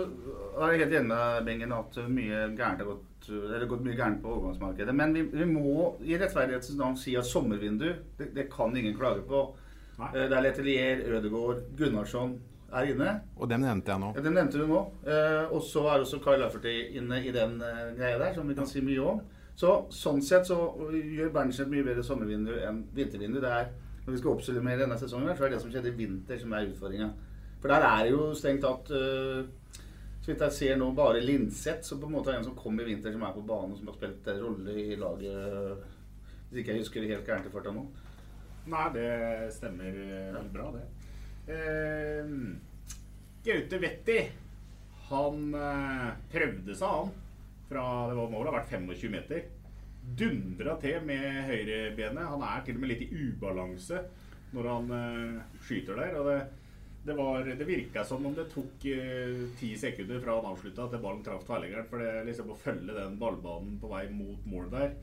er 0.60 0.74
jeg 0.74 0.84
helt 0.84 0.96
enig 1.00 1.10
med 1.14 1.48
Bengen 1.48 1.76
at 1.76 2.00
mye 2.12 2.46
gærent 2.58 2.84
har 2.84 2.90
gått 2.90 3.30
eller 3.32 3.68
gått 3.72 3.86
mye 3.86 3.96
gærent 3.96 4.20
på 4.24 4.32
overgangsmarkedet. 4.34 4.96
Men 5.00 5.14
vi, 5.16 5.22
vi 5.32 5.46
må 5.48 5.94
i 6.04 6.18
rettferdighetens 6.20 6.76
navn 6.80 6.98
si 7.00 7.14
at 7.16 7.28
sommervindu, 7.28 7.88
det, 8.20 8.34
det 8.36 8.50
kan 8.52 8.76
ingen 8.76 8.98
klage 8.98 9.24
på. 9.28 9.46
Nei. 10.02 10.10
Det 10.16 10.26
er 10.28 10.44
Letelier, 10.44 11.06
Ødegaard, 11.16 11.62
Gunnarsson 11.80 12.36
er 12.74 12.90
inne. 12.90 13.14
Og 13.38 13.50
dem 13.52 13.64
nevnte 13.64 13.94
jeg 13.94 14.02
nå. 14.02 14.12
Ja, 14.18 14.24
Dem 14.26 14.36
nevnte 14.38 14.60
du 14.60 14.68
nå. 14.70 14.82
Eh, 15.06 15.54
og 15.54 15.62
så 15.66 15.86
er 15.92 16.04
også 16.04 16.20
Kai 16.24 16.36
Lafferty 16.42 16.74
inne 16.98 17.22
i 17.24 17.32
den 17.36 17.60
eh, 17.62 17.94
greia 17.98 18.20
der, 18.20 18.34
som 18.36 18.50
vi 18.50 18.58
kan 18.58 18.68
si 18.70 18.82
mye 18.84 19.08
om. 19.14 19.22
Så 19.56 19.74
sånn 19.94 20.22
sett 20.26 20.50
så 20.50 20.58
gjør 20.90 21.30
Berntsen 21.36 21.68
et 21.68 21.74
mye 21.76 21.86
bedre 21.86 22.06
sommervindu 22.06 22.56
enn 22.66 22.82
vintervindu. 22.98 23.38
Det 23.44 23.52
er, 23.54 23.70
når 24.04 24.12
vi 24.12 24.20
skal 24.20 24.34
oppsummere 24.34 24.82
denne 24.84 24.98
sesongen, 25.00 25.32
så 25.38 25.46
er 25.46 25.54
det 25.54 25.62
som 25.64 25.72
skjedde 25.72 25.94
i 25.94 25.98
vinter, 25.98 26.40
som 26.40 26.54
er 26.56 26.68
utfordringa. 26.68 27.10
For 27.64 27.72
der 27.72 27.86
er 27.88 28.04
det 28.04 28.12
jo 28.12 28.24
strengt 28.36 28.66
tatt 28.66 28.90
uh, 28.92 29.46
Så 30.20 30.28
vidt 30.28 30.42
jeg 30.44 30.56
ser 30.58 30.80
nå, 30.80 30.90
bare 30.98 31.22
Linseth 31.24 31.88
som 31.88 32.02
på 32.02 32.10
en 32.10 32.18
måte 32.18 32.34
er 32.34 32.42
en 32.42 32.48
som 32.50 32.58
kom 32.60 32.76
i 32.80 32.88
vinter, 32.88 33.14
som 33.16 33.24
er 33.24 33.36
på 33.36 33.46
banen, 33.48 33.78
som 33.78 33.88
har 33.88 33.96
spilt 33.96 34.28
en 34.32 34.42
rolle 34.44 34.76
i 34.80 34.98
laget. 35.00 35.88
Hvis 36.50 36.62
ikke 36.62 36.76
jeg 36.76 36.84
husker 36.84 37.04
det 37.04 37.14
helt 37.14 37.32
gærent 37.32 37.48
i 37.48 37.54
farta 37.54 37.72
nå. 37.76 37.86
Nei, 38.72 38.86
det 38.96 39.08
stemmer 39.56 39.96
veldig 40.36 40.52
bra, 40.54 40.70
det. 40.76 40.84
Eh, 41.52 42.30
Gaute 43.44 43.80
Vetti, 43.84 44.20
han 45.10 45.58
eh, 45.60 46.06
prøvde 46.32 46.78
seg, 46.80 46.94
han. 47.02 47.12
Fra 47.68 47.84
det 48.08 48.16
var, 48.20 48.32
målet, 48.32 48.52
har 48.52 48.60
vært 48.62 48.72
25 48.72 49.12
meter. 49.12 49.44
Dundra 50.04 50.76
til 50.82 51.06
med 51.08 51.44
høyrebenet. 51.48 52.28
Han 52.34 52.44
er 52.46 52.66
til 52.66 52.78
og 52.78 52.84
med 52.84 52.94
litt 52.94 53.06
i 53.06 53.12
ubalanse 53.14 54.04
når 54.54 54.68
han 54.70 54.92
uh, 54.94 55.62
skyter 55.66 55.98
der. 55.98 56.20
og 56.20 56.28
det 56.30 56.42
det, 57.04 57.56
det 57.60 57.66
virka 57.68 58.04
som 58.08 58.26
om 58.26 58.36
det 58.36 58.46
tok 58.54 58.86
eh, 58.88 59.42
ti 59.60 59.74
sekunder 59.76 60.22
fra 60.24 60.38
han 60.38 60.54
avslutta 60.54 60.86
til 60.88 61.02
ballen 61.04 61.24
traff 61.26 61.44
tverrleggeren. 61.44 61.90
For 61.90 62.00
det 62.00 62.24
liksom 62.30 62.54
å 62.54 62.60
følge 62.60 62.96
den 62.96 63.18
ballbanen 63.20 63.76
på 63.82 63.92
vei 63.92 64.06
mot 64.12 64.46
mål 64.48 64.70
der 64.72 64.94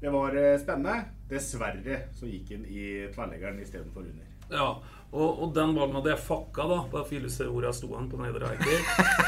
Det 0.00 0.12
var 0.14 0.36
eh, 0.38 0.58
spennende. 0.62 1.10
Dessverre 1.30 2.04
så 2.14 2.30
gikk 2.30 2.54
han 2.54 2.68
i 2.70 2.84
tverrleggeren 3.14 3.58
istedenfor 3.64 4.06
under. 4.06 4.29
Ja, 4.50 4.70
og, 5.10 5.28
og, 5.42 5.46
den 5.54 5.72
ballen 5.74 5.96
hadde 5.98 6.12
jeg 6.12 6.22
fucka, 6.22 6.66
da. 6.70 6.80
På 6.90 7.02
jeg 7.10 7.74
sto 7.74 7.92
han 7.96 8.08
på 8.10 8.20
nedre 8.20 8.52
Eiker. 8.52 8.82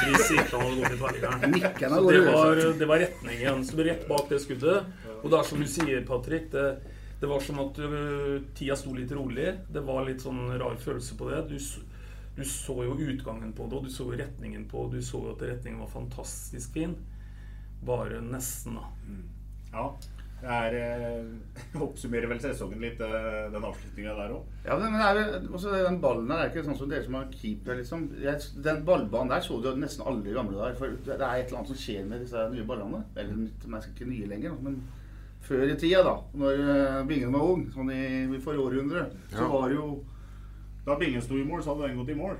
Hvis 0.07 0.31
ikke 0.31 0.59
han 0.59 0.69
hadde 0.69 0.79
gått 0.79 0.95
i 0.95 0.99
tverrliggeren. 1.01 1.57
Det 2.13 2.21
var, 2.29 2.61
det 2.79 2.89
var 2.91 3.03
retningen. 3.03 3.65
Så 3.67 3.79
rett 3.83 4.05
bak 4.11 4.29
det 4.31 4.43
skuddet. 4.45 4.91
Og 5.23 5.31
det 5.31 5.39
er 5.39 5.49
som 5.49 5.63
du 5.63 5.71
sier, 5.71 6.05
Patrick. 6.07 6.51
det 6.55 6.67
det 7.23 7.29
var 7.31 7.41
som 7.41 7.59
at 7.63 7.77
uh, 7.79 8.41
tida 8.55 8.75
sto 8.75 8.93
litt 8.97 9.13
rolig. 9.15 9.53
Det 9.71 9.81
var 9.87 10.03
litt 10.09 10.25
sånn 10.25 10.41
rar 10.59 10.75
følelse 10.83 11.15
på 11.15 11.29
det. 11.31 11.37
Du, 11.53 11.93
du 12.35 12.43
så 12.51 12.75
jo 12.83 12.97
utgangen 12.99 13.53
på 13.55 13.69
det, 13.71 13.79
og 13.79 13.87
du 13.87 13.93
så 13.95 14.09
jo 14.09 14.19
retningen 14.19 14.65
på 14.67 14.89
det. 14.91 14.99
Du 14.99 15.07
så 15.07 15.21
jo 15.29 15.35
at 15.37 15.45
retningen 15.47 15.85
var 15.85 15.93
fantastisk 15.93 16.75
fin. 16.75 16.97
Bare 17.87 18.19
nesten, 18.27 18.75
da. 18.75 18.91
Mm. 19.07 19.23
Ja. 19.71 19.85
Det 20.43 20.51
er, 20.51 20.75
eh, 20.75 21.81
oppsummerer 21.87 22.27
vel 22.33 22.41
sesongen 22.43 22.83
litt, 22.83 23.01
eh, 23.01 23.51
den 23.53 23.67
avslutninga 23.69 24.15
der 24.19 24.33
òg. 24.35 24.49
Ja, 24.67 24.79
men 24.81 24.97
det 24.99 25.11
er, 25.11 25.45
også 25.47 25.75
den 25.77 26.01
ballen 26.03 26.31
der 26.31 26.43
er 26.43 26.51
ikke 26.51 26.65
sånn 26.67 26.79
som 26.81 26.91
dere 26.91 27.07
som 27.07 27.19
har 27.21 27.29
keeper. 27.31 27.79
liksom. 27.79 28.09
Den 28.65 28.83
ballbanen 28.89 29.31
der 29.31 29.45
så 29.47 29.61
du 29.63 29.71
nesten 29.79 30.07
alle 30.07 30.27
i 30.27 30.35
gamle 30.35 30.59
dager. 30.59 30.81
For 30.81 30.97
det 31.07 31.15
er 31.15 31.29
et 31.37 31.47
eller 31.47 31.61
annet 31.61 31.71
som 31.71 31.79
skjer 31.85 32.09
med 32.11 32.25
disse 32.25 32.49
nye 32.51 32.67
ballene. 32.67 33.05
Eller 33.15 33.47
de 33.63 33.71
er 33.71 33.87
ikke 33.93 34.11
nye 34.11 34.33
lenger, 34.33 34.59
men 34.67 34.83
før 35.43 35.67
i 35.67 35.77
tida, 35.79 36.03
da, 36.07 36.17
når 36.39 36.65
eh, 36.73 36.99
Bingen 37.07 37.35
var 37.35 37.47
ung, 37.55 37.65
sånn 37.75 37.91
i 37.95 38.43
forrige 38.43 38.67
århundre, 38.67 39.07
så 39.33 39.47
var 39.51 39.71
det 39.71 39.79
jo 39.79 39.87
da 40.87 40.99
Bingen 40.99 41.23
sto 41.23 41.39
i 41.39 41.47
mål, 41.47 41.63
så 41.63 41.75
hadde 41.75 41.89
den 41.89 42.03
gått 42.03 42.13
i 42.15 42.19
mål. 42.19 42.37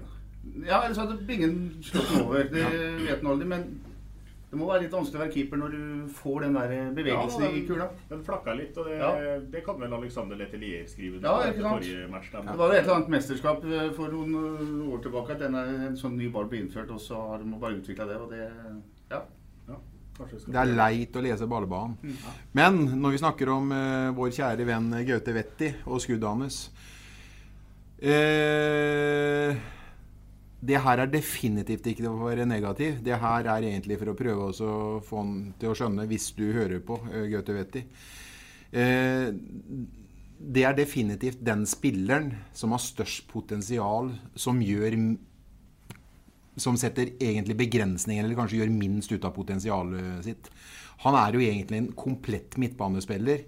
Ja, 0.67 0.83
eller 0.83 0.95
så 0.95 1.07
hadde 1.07 1.23
Bingen 1.27 1.57
slått 1.87 2.11
den 2.11 2.25
over. 2.27 2.47
Det 2.51 2.67
vet 3.07 3.21
en 3.21 3.31
aldri. 3.31 3.47
Men 3.47 3.67
det 4.53 4.59
må 4.61 4.67
være 4.69 4.85
litt 4.85 4.93
vanskelig 4.93 5.17
å 5.17 5.23
være 5.23 5.33
keeper 5.33 5.61
når 5.63 5.75
du 5.75 5.85
får 6.13 6.43
den 6.45 6.57
der 6.59 6.73
bevegelsen 6.93 7.41
ja, 7.41 7.49
den, 7.49 7.55
i 7.57 7.63
kula. 7.65 7.87
Den 8.11 8.25
flakka 8.27 8.57
litt, 8.59 8.77
og 8.77 8.91
det, 8.91 8.99
ja. 9.01 9.13
det 9.55 9.63
kan 9.65 9.79
vel 9.81 9.95
Alexander 9.97 10.37
Letelier 10.37 10.83
skrive. 10.91 11.23
Ja, 11.25 11.39
etter 11.47 11.65
forrige 11.65 12.09
Match, 12.13 12.29
det 12.35 12.43
var 12.45 12.69
jo 12.69 12.77
et 12.77 12.83
eller 12.83 12.99
annet 12.99 13.15
mesterskap 13.15 13.65
eh, 13.65 13.89
for 13.97 14.13
noen 14.13 14.37
eh, 14.37 14.93
år 14.93 15.01
tilbake 15.07 15.33
at 15.33 15.47
denne, 15.47 15.65
en 15.89 15.97
sånn 15.97 16.21
ny 16.21 16.29
ball 16.35 16.51
ble 16.53 16.61
innført, 16.67 16.93
og 16.93 17.01
så 17.01 17.23
har 17.31 17.41
de 17.41 17.57
bare 17.65 17.81
utvikla 17.81 18.11
det. 18.13 18.21
Og 18.21 18.37
det 18.37 18.45
ja. 19.15 19.25
Det 20.23 20.61
er 20.61 20.69
leit 20.77 21.17
å 21.17 21.25
lese 21.25 21.49
ballbanen. 21.49 21.97
Mm. 22.05 22.41
Men 22.61 22.81
når 23.01 23.15
vi 23.15 23.21
snakker 23.25 23.49
om 23.57 23.73
uh, 23.73 24.13
vår 24.15 24.35
kjære 24.37 24.69
venn 24.69 24.93
Gaute 25.09 25.33
Wetti 25.35 25.73
og 25.89 26.05
skuddet 26.05 26.29
hans 26.29 26.67
Eh, 28.03 29.55
det 30.63 30.79
her 30.79 31.01
er 31.03 31.11
definitivt 31.11 31.89
ikke 31.91 32.05
for 32.07 32.21
å 32.21 32.29
være 32.29 32.47
negativ. 32.47 33.01
Det 33.03 33.17
her 33.19 33.49
er 33.51 33.65
egentlig 33.67 33.99
for 33.99 34.13
å 34.13 34.19
prøve 34.19 34.51
å 34.53 34.77
få 35.03 35.19
han 35.19 35.33
til 35.59 35.73
å 35.73 35.79
skjønne, 35.79 36.07
hvis 36.11 36.29
du 36.39 36.45
hører 36.55 36.79
på 36.87 37.01
uh, 37.03 37.25
Gaute 37.33 37.57
Wetti. 37.57 37.83
Eh, 38.71 39.27
det 40.43 40.63
er 40.67 40.79
definitivt 40.79 41.43
den 41.45 41.67
spilleren 41.69 42.31
som 42.57 42.75
har 42.75 42.83
størst 42.83 43.27
potensial, 43.31 44.15
som 44.35 44.63
gjør 44.63 44.97
Som 46.61 46.77
setter 46.77 47.15
egentlig 47.17 47.57
begrensninger, 47.57 48.25
eller 48.25 48.37
kanskje 48.37 48.59
gjør 48.59 48.73
minst 48.77 49.13
ut 49.13 49.25
av 49.25 49.33
potensialet 49.33 50.25
sitt. 50.25 50.51
Han 51.01 51.17
er 51.17 51.33
jo 51.33 51.41
egentlig 51.41 51.79
en 51.79 51.93
komplett 51.97 52.59
midtbanespiller, 52.61 53.47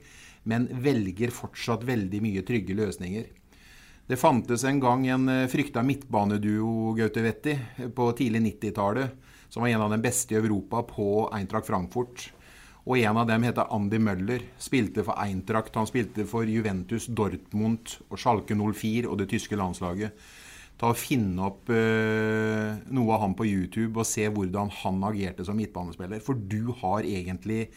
men 0.48 0.64
velger 0.72 1.28
fortsatt 1.30 1.84
veldig 1.84 2.20
mye 2.24 2.42
trygge 2.48 2.74
løsninger. 2.74 3.26
Det 4.06 4.16
fantes 4.20 4.64
en 4.64 4.80
gang 4.80 5.06
en 5.08 5.28
eh, 5.32 5.46
frykta 5.48 5.82
midtbaneduo, 5.82 6.92
Gaute 6.92 7.22
Wetti, 7.24 7.54
på 7.96 8.10
tidlig 8.12 8.42
90-tallet, 8.42 9.14
som 9.48 9.64
var 9.64 9.70
en 9.70 9.84
av 9.86 9.94
de 9.94 9.98
beste 10.04 10.34
i 10.34 10.36
Europa 10.36 10.82
på 10.84 11.06
Eintracht 11.32 11.70
Frankfurt. 11.70 12.26
Og 12.84 12.98
en 13.00 13.16
av 13.16 13.24
dem 13.30 13.46
heter 13.48 13.70
Andy 13.72 13.96
Møller. 13.96 14.44
Spilte 14.60 15.06
for 15.06 15.16
Eintracht, 15.24 15.72
han 15.72 15.88
spilte 15.88 16.26
for 16.28 16.44
Juventus, 16.44 17.06
Dortmund 17.08 17.94
og 18.10 18.20
Schalke 18.20 18.52
04 18.52 19.08
og 19.08 19.16
det 19.22 19.30
tyske 19.32 19.56
landslaget. 19.56 20.12
Ta 20.76 20.90
og 20.92 21.00
Finne 21.00 21.48
opp 21.48 21.72
uh, 21.72 22.76
noe 22.92 23.14
av 23.14 23.22
han 23.22 23.36
på 23.38 23.46
YouTube 23.46 24.02
og 24.02 24.08
se 24.10 24.26
hvordan 24.28 24.72
han 24.82 25.00
agerte 25.08 25.46
som 25.48 25.56
midtbanespiller. 25.56 26.20
For 26.20 26.36
du 26.36 26.74
har 26.82 27.08
egentlig 27.08 27.70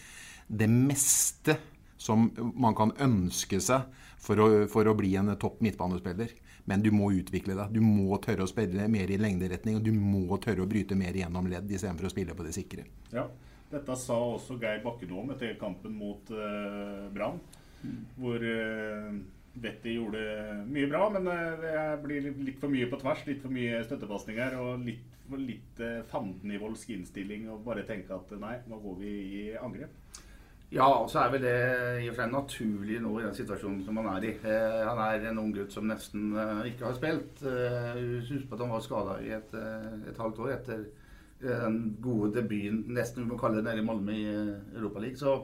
det 0.48 0.68
meste 0.68 1.56
som 1.98 2.30
man 2.56 2.76
kan 2.78 2.94
ønske 3.04 3.60
seg 3.64 3.88
for 4.22 4.42
å, 4.42 4.50
for 4.72 4.88
å 4.90 4.96
bli 4.98 5.16
en 5.20 5.34
topp 5.40 5.62
midtbanespiller. 5.66 6.34
Men 6.68 6.82
du 6.84 6.90
må 6.92 7.14
utvikle 7.16 7.56
deg. 7.56 7.72
Du 7.72 7.80
må 7.80 8.18
tørre 8.20 8.44
å 8.44 8.50
spille 8.50 8.90
mer 8.92 9.12
i 9.12 9.20
lengderetning. 9.22 9.78
Og 9.80 9.86
du 9.86 9.94
må 9.96 10.36
tørre 10.44 10.66
å 10.66 10.70
bryte 10.70 10.98
mer 11.00 11.16
gjennom 11.16 11.48
ledd 11.48 11.70
istedenfor 11.72 12.10
å 12.10 12.12
spille 12.12 12.36
på 12.36 12.44
det 12.44 12.56
sikre. 12.58 12.84
Ja, 13.14 13.24
Dette 13.72 13.96
sa 14.00 14.18
også 14.34 14.58
Geir 14.60 14.84
Bakkedom 14.84 15.32
etter 15.34 15.56
kampen 15.60 15.96
mot 15.96 16.28
uh, 16.36 17.08
Brann. 17.16 17.40
Mm. 17.84 17.98
Hvor 18.20 18.44
uh, 18.44 19.16
Betty 19.58 19.96
gjorde 19.96 20.22
mye 20.68 20.90
bra, 20.92 21.08
men 21.16 21.28
uh, 21.32 21.64
det 21.64 21.78
blir 22.04 22.30
litt 22.36 22.60
for 22.60 22.72
mye 22.74 22.88
på 22.92 23.00
tvers. 23.00 23.24
Litt 23.30 23.42
for 23.44 23.56
mye 23.56 23.80
støttepasninger 23.88 24.60
og 24.60 24.84
litt, 24.88 25.08
litt 25.40 25.84
uh, 25.84 26.02
fandenivoldsk 26.12 26.92
innstilling. 26.98 27.48
Og 27.54 27.64
bare 27.68 27.88
tenke 27.88 28.16
at 28.16 28.36
nei, 28.44 28.58
nå 28.68 28.84
går 28.84 29.00
vi 29.06 29.18
i 29.40 29.44
angrep. 29.56 29.96
Ja, 30.68 30.88
og 31.00 31.08
så 31.08 31.22
er 31.22 31.30
vel 31.32 31.44
det 31.46 31.52
i 32.04 32.08
og 32.10 32.16
for 32.16 32.22
seg 32.26 32.32
naturlig 32.34 32.98
nå 33.00 33.14
i 33.16 33.24
den 33.24 33.36
situasjonen 33.38 33.86
som 33.86 34.00
han 34.02 34.10
er 34.18 34.26
i. 34.28 34.34
Eh, 34.36 34.82
han 34.84 35.00
er 35.00 35.30
en 35.30 35.40
ung 35.40 35.54
gutt 35.56 35.72
som 35.72 35.88
nesten 35.88 36.34
eh, 36.36 36.66
ikke 36.74 36.90
har 36.90 36.98
spilt. 36.98 37.40
Eh, 37.48 38.02
Husk 38.28 38.50
på 38.50 38.58
at 38.58 38.64
han 38.66 38.74
var 38.76 38.84
skada 38.84 39.16
i 39.24 39.32
et, 39.38 39.56
eh, 39.56 39.94
et, 40.12 40.20
halvt 40.20 40.44
år 40.44 40.52
etter 40.58 40.84
den 41.40 41.80
gode 42.04 42.34
debuten, 42.36 42.84
nesten 42.98 43.24
vi 43.24 43.30
må 43.30 43.38
kalle 43.40 43.62
det, 43.62 43.68
nede 43.70 43.80
i 43.80 43.88
Malmö 43.88 44.12
i 44.12 44.28
Europaligaen. 44.76 45.16
Så, 45.22 45.38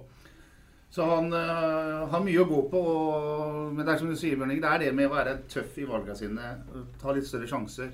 så 0.91 1.07
han 1.07 1.31
har 1.31 2.23
mye 2.25 2.41
å 2.41 2.49
gå 2.49 2.63
på. 2.71 2.81
Og, 2.81 3.73
men 3.77 3.86
det 3.86 3.93
er 3.93 4.01
som 4.01 4.09
du 4.12 4.17
sier, 4.19 4.36
Bjørning, 4.36 4.59
det 4.59 4.71
er 4.71 4.88
det 4.88 4.95
med 4.97 5.07
å 5.07 5.13
være 5.13 5.38
tøff 5.53 5.77
i 5.77 5.86
valgene 5.88 6.17
sine. 6.17 6.55
Ta 6.99 7.13
litt 7.15 7.29
større 7.29 7.47
sjanser. 7.47 7.93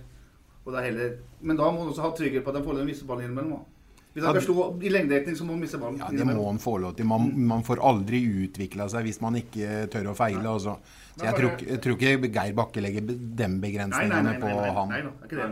Heller, 0.70 1.18
men 1.42 1.58
da 1.58 1.68
må 1.70 1.82
han 1.84 1.92
også 1.92 2.04
ha 2.06 2.10
trygghet 2.15 2.46
på 2.46 2.52
at 2.52 2.60
han 2.60 2.65
får 2.65 2.82
en 2.82 2.89
visse 2.89 3.06
ball 3.10 3.22
innimellom. 3.22 3.65
Hvis 4.13 4.26
han 4.26 4.34
skal 4.34 4.45
stå 4.48 4.63
i 4.82 4.89
lengdekning, 4.89 5.36
så 5.38 5.45
må 5.45 5.54
han 5.54 5.62
miste 5.62 5.78
ballen. 5.78 6.00
Ja, 6.02 6.10
Det 6.10 6.26
må 6.26 6.48
han 6.48 6.60
få 6.62 6.78
lov 6.82 6.95
til. 6.98 7.06
Man, 7.06 7.30
man 7.50 7.62
får 7.65 7.82
aldri 7.86 8.24
utvikla 8.45 8.88
seg 8.89 9.06
hvis 9.06 9.22
man 9.22 9.38
ikke 9.38 9.84
tør 9.93 10.10
å 10.12 10.15
feile. 10.17 10.45
Altså. 10.50 10.80
Så 11.13 11.28
jeg 11.28 11.38
tror, 11.38 11.63
jeg 11.67 11.82
tror, 11.84 11.98
ikke 12.00 12.32
Geir 12.39 12.56
Bakke 12.58 12.82
legger 12.82 13.06
den 13.06 13.60
begrensningene 13.62 14.38
på 14.41 14.50
han. 14.50 14.93
Nei, 14.95 15.02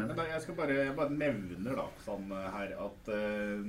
nei, 0.10 0.28
jeg 0.32 0.44
skal 0.46 0.58
bare, 0.58 0.78
jeg 0.88 0.96
bare 0.98 1.18
nevner 1.20 1.78
da, 1.78 1.88
sånn 2.06 2.32
eh, 2.34 2.48
her 2.56 2.74
at 2.88 3.12
uh, 3.12 3.68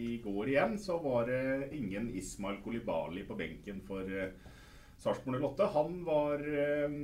i 0.00 0.08
går 0.24 0.52
igjen 0.54 0.78
så 0.80 0.96
var 1.02 1.28
det 1.28 1.70
ingen 1.76 2.08
Ismail 2.16 2.58
Kolibali 2.64 3.26
på 3.28 3.36
benken 3.38 3.82
for 3.86 4.06
uh, 4.10 4.32
Sarpsborg 5.00 5.40
08. 5.40 5.66
Han 5.74 6.00
var 6.04 6.42
eh, 6.44 6.96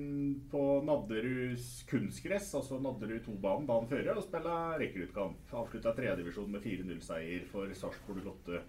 på 0.51 0.65
Nadderuds 0.85 1.83
kunstgress, 1.89 2.51
altså 2.59 2.81
Nadderud 2.85 3.23
2-banen, 3.25 3.69
dagen 3.69 3.89
før 3.89 4.11
og 4.13 4.25
spilte 4.27 4.57
rekruttkamp. 4.83 5.55
Avslutta 5.63 5.95
tredjedivisjon 5.97 6.51
med 6.53 6.65
4-0-seier 6.67 7.47
for 7.49 7.73
Sarpsborg 7.73 8.21
08 8.27 8.61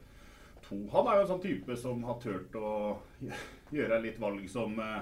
2. 0.70 0.80
Han 0.94 1.10
er 1.10 1.18
jo 1.18 1.26
en 1.26 1.30
sånn 1.34 1.44
type 1.44 1.78
som 1.80 2.08
har 2.08 2.18
turt 2.24 2.56
å 2.56 2.72
gjøre 3.76 4.02
litt 4.06 4.20
valg 4.22 4.48
som 4.52 4.80
eh, 4.84 5.00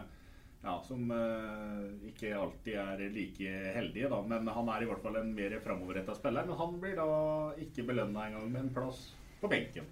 ja, 0.66 0.80
som 0.82 1.12
uh, 1.14 1.86
ikke 2.10 2.32
alltid 2.34 2.78
er 2.82 3.02
like 3.14 3.58
heldige, 3.76 4.10
da. 4.10 4.18
Men 4.26 4.48
han 4.50 4.70
er 4.74 4.82
i 4.82 4.88
hvert 4.90 5.04
fall 5.04 5.20
en 5.20 5.30
mer 5.38 5.54
framoverretta 5.62 6.16
spiller. 6.18 6.48
Men 6.48 6.58
han 6.58 6.80
blir 6.82 6.96
da 6.98 7.10
ikke 7.62 7.86
belønna 7.86 8.24
engang 8.26 8.48
med 8.50 8.64
en 8.64 8.72
plass 8.74 9.04
på 9.44 9.52
benken. 9.52 9.86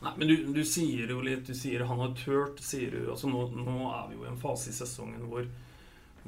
Nei, 0.00 0.12
men 0.16 0.28
du, 0.28 0.34
du, 0.52 0.64
sier 0.68 1.08
jo 1.08 1.22
litt 1.24 1.46
Du 1.48 1.54
sier 1.56 1.86
han 1.88 2.02
har 2.02 2.16
turt. 2.18 2.60
sier 2.60 2.92
du, 2.92 3.10
altså 3.10 3.30
nå, 3.32 3.46
nå, 3.56 3.76
er 3.92 4.10
vi 4.10 4.18
jo 4.18 4.26
i 4.26 4.32
en 4.32 4.40
fase 4.40 4.70
i 4.70 4.76
sesongen 4.76 5.24
hvor, 5.30 5.46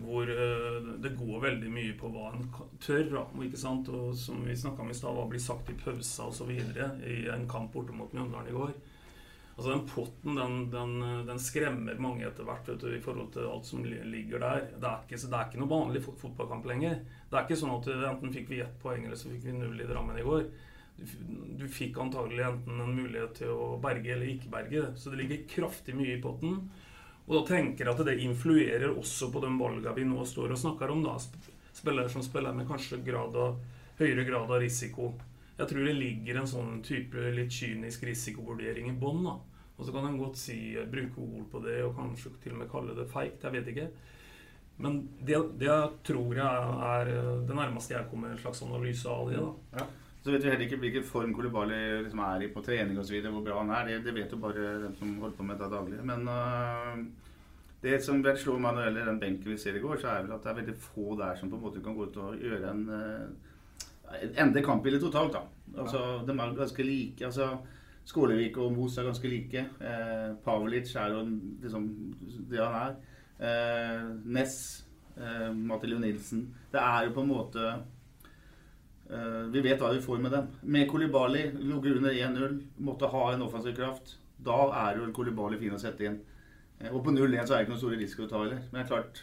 hvor 0.00 0.30
uh, 0.30 0.94
det 1.02 1.16
går 1.18 1.42
veldig 1.42 1.72
mye 1.72 1.96
på 1.98 2.10
hva 2.14 2.32
en 2.32 2.46
tør. 2.84 3.10
Ikke 3.44 3.60
sant? 3.60 3.90
Og 3.92 4.14
som 4.16 4.40
vi 4.46 4.56
snakka 4.56 4.84
om 4.84 4.92
i 4.92 4.96
stad, 4.96 5.16
hva 5.16 5.26
blir 5.28 5.42
sagt 5.42 5.68
i 5.72 5.76
pausa 5.78 6.30
osv. 6.30 6.54
i 6.54 7.18
en 7.32 7.48
kamp 7.50 7.74
borte 7.74 7.96
mot 7.96 8.14
Mjøndalen 8.16 8.48
i 8.48 8.56
går. 8.56 8.78
Altså 9.58 9.72
Den 9.72 9.86
potten 9.90 10.36
den, 10.38 10.58
den, 10.70 11.00
den 11.26 11.40
skremmer 11.42 11.96
mange 11.98 12.28
etter 12.28 12.46
hvert 12.46 12.68
vet 12.70 12.78
du, 12.78 12.92
i 12.94 13.00
forhold 13.02 13.32
til 13.34 13.48
alt 13.50 13.66
som 13.66 13.82
ligger 13.82 14.38
der. 14.38 14.68
Det 14.70 14.86
er 14.86 15.00
ikke, 15.02 15.18
det 15.18 15.34
er 15.34 15.48
ikke 15.48 15.62
noe 15.64 15.72
vanlig 15.72 16.02
fotballkamp 16.06 16.68
lenger. 16.70 17.00
Det 17.26 17.34
er 17.34 17.42
ikke 17.42 17.58
sånn 17.58 17.74
at 17.74 17.88
enten 17.90 18.34
fikk 18.36 18.52
vi 18.52 18.60
ett 18.62 18.76
poeng, 18.78 19.02
eller 19.02 19.18
så 19.18 19.32
fikk 19.32 19.48
vi 19.48 19.56
null 19.56 19.82
i 19.82 19.88
Drammen 19.88 20.20
i 20.20 20.26
går. 20.28 20.46
Du, 20.98 21.64
fikk 21.70 21.98
antagelig 22.02 22.44
enten 22.46 22.80
en 22.82 22.94
mulighet 22.96 23.36
til 23.38 23.52
å 23.54 23.76
berge 23.82 24.12
eller 24.14 24.30
ikke 24.32 24.50
berge. 24.52 24.84
Så 24.98 25.12
det 25.12 25.20
ligger 25.22 25.46
kraftig 25.50 25.94
mye 25.98 26.16
i 26.16 26.22
potten. 26.22 26.60
Og 27.28 27.34
da 27.36 27.42
tenker 27.50 27.86
jeg 27.86 27.94
at 27.94 28.06
det 28.08 28.18
influerer 28.24 28.90
også 28.90 29.28
på 29.32 29.42
de 29.44 29.50
valgene 29.60 29.94
vi 29.96 30.06
nå 30.08 30.24
står 30.26 30.54
og 30.54 30.62
snakker 30.62 30.94
om. 30.94 31.04
da, 31.06 31.18
Spillere 31.78 32.10
som 32.10 32.24
spiller 32.24 32.56
med 32.56 32.66
kanskje 32.66 33.02
grad 33.06 33.36
av, 33.38 33.60
høyere 34.00 34.24
grad 34.26 34.50
av 34.50 34.62
risiko. 34.62 35.12
Jeg 35.58 35.70
tror 35.70 35.86
det 35.86 35.98
ligger 35.98 36.40
en 36.40 36.50
sånn 36.50 36.80
type 36.86 37.30
litt 37.34 37.54
kynisk 37.54 38.06
risikovurdering 38.08 38.90
i 38.90 38.98
bånn. 38.98 39.26
Og 39.78 39.86
så 39.86 39.94
kan 39.94 40.08
en 40.08 40.18
godt 40.18 40.38
si, 40.40 40.58
bruke 40.90 41.22
ord 41.22 41.46
på 41.52 41.62
det 41.62 41.78
og 41.86 41.94
kanskje 41.98 42.34
til 42.42 42.56
og 42.56 42.62
med 42.64 42.70
kalle 42.72 42.96
det 42.98 43.06
feigt. 43.12 43.44
Jeg 43.44 43.54
vet 43.54 43.70
ikke. 43.74 43.88
Men 44.82 45.00
det, 45.26 45.38
det 45.58 45.74
tror 46.06 46.38
jeg 46.38 46.74
er 46.88 47.12
det 47.46 47.54
nærmeste 47.54 47.94
jeg 47.96 48.10
kommer 48.10 48.30
en 48.30 48.40
slags 48.42 48.62
analyse 48.66 49.10
av 49.10 49.30
det. 49.30 49.42
da. 49.42 49.80
Ja. 49.80 49.86
Så 50.28 50.34
vet 50.34 50.42
vi 50.44 50.50
heller 50.50 50.66
ikke 50.66 50.76
hvilken 50.82 51.04
form 51.08 51.30
Kolibali 51.32 51.76
liksom 52.02 52.20
er 52.20 52.42
i 52.44 52.50
på 52.52 52.60
trening 52.60 52.98
osv. 53.00 53.22
Hvor 53.24 53.44
bra 53.46 53.62
han 53.62 53.70
er. 53.72 53.86
Det, 53.88 54.02
det, 54.04 54.12
vet 54.18 54.34
jo 54.34 54.40
bare 54.42 54.66
den 54.82 54.96
som 54.98 55.14
holder 55.22 55.38
på 55.38 55.46
med 55.48 55.56
det 55.56 55.70
daglig. 55.72 56.02
Men 56.04 56.28
uh, 56.28 56.98
det 57.80 58.02
som 58.04 58.20
vel 58.20 58.36
slo 58.36 58.58
meg 58.60 58.76
når 58.76 58.82
det 58.82 58.90
gjelder 58.90 59.08
den 59.08 59.22
benken 59.22 59.54
vi 59.54 59.56
ser 59.62 59.78
i 59.78 59.80
går, 59.80 59.96
så 60.02 60.10
er 60.12 60.26
vel 60.26 60.36
at 60.36 60.44
det 60.44 60.52
er 60.52 60.60
veldig 60.60 60.76
få 60.84 61.16
der 61.16 61.40
som 61.40 61.48
på 61.48 61.56
en 61.56 61.64
måte 61.64 61.80
kan 61.80 61.96
gå 61.96 62.10
ut 62.10 62.20
og 62.20 62.44
gjøre 62.44 62.74
en 62.74 62.84
uh, 62.92 64.28
ende 64.44 64.66
kampbildet 64.68 65.00
totalt, 65.08 65.32
da. 65.38 65.44
Altså. 65.80 66.04
De 66.28 66.36
er 66.36 66.56
ganske 66.60 66.88
like. 66.92 67.24
altså 67.24 67.48
Skålevik 68.08 68.56
og 68.60 68.72
Mos 68.72 68.96
er 69.00 69.08
ganske 69.08 69.28
like. 69.28 69.64
Eh, 69.84 70.28
Pavlic 70.44 70.94
er 70.96 71.12
jo 71.12 71.24
liksom 71.62 71.88
det 72.50 72.60
han 72.62 72.76
er. 72.78 72.94
Eh, 73.38 74.04
Ness, 74.24 74.86
eh, 75.16 75.52
Matilio 75.54 75.98
Nilsen 75.98 76.48
Det 76.72 76.80
er 76.80 77.04
jo 77.06 77.12
på 77.14 77.22
en 77.22 77.28
måte 77.28 77.66
Vi 79.08 79.60
vet 79.64 79.80
hva 79.80 79.88
vi 79.94 80.02
får 80.04 80.18
med 80.20 80.34
dem. 80.34 80.48
Med 80.68 80.88
Kolibali 80.90 81.46
ligger 81.56 81.96
under 81.96 82.12
1-0, 82.12 82.58
måtte 82.84 83.08
ha 83.08 83.22
en 83.32 83.44
offensiv 83.46 83.72
kraft. 83.78 84.18
Da 84.44 84.58
er 84.84 84.98
jo 84.98 85.06
en 85.06 85.14
Kolibali 85.16 85.56
fin 85.60 85.72
å 85.72 85.80
sette 85.80 86.04
inn. 86.04 86.18
Eh, 86.78 86.92
og 86.92 87.02
på 87.04 87.14
0-1 87.14 87.46
så 87.46 87.54
er 87.54 87.58
det 87.58 87.66
ikke 87.66 87.74
noen 87.74 87.82
store 87.82 88.00
risiko 88.00 88.26
å 88.26 88.30
ta 88.30 88.42
heller. 88.42 88.62
Men 88.70 88.80
det 88.80 88.84
er 88.84 88.90
klart, 88.92 89.22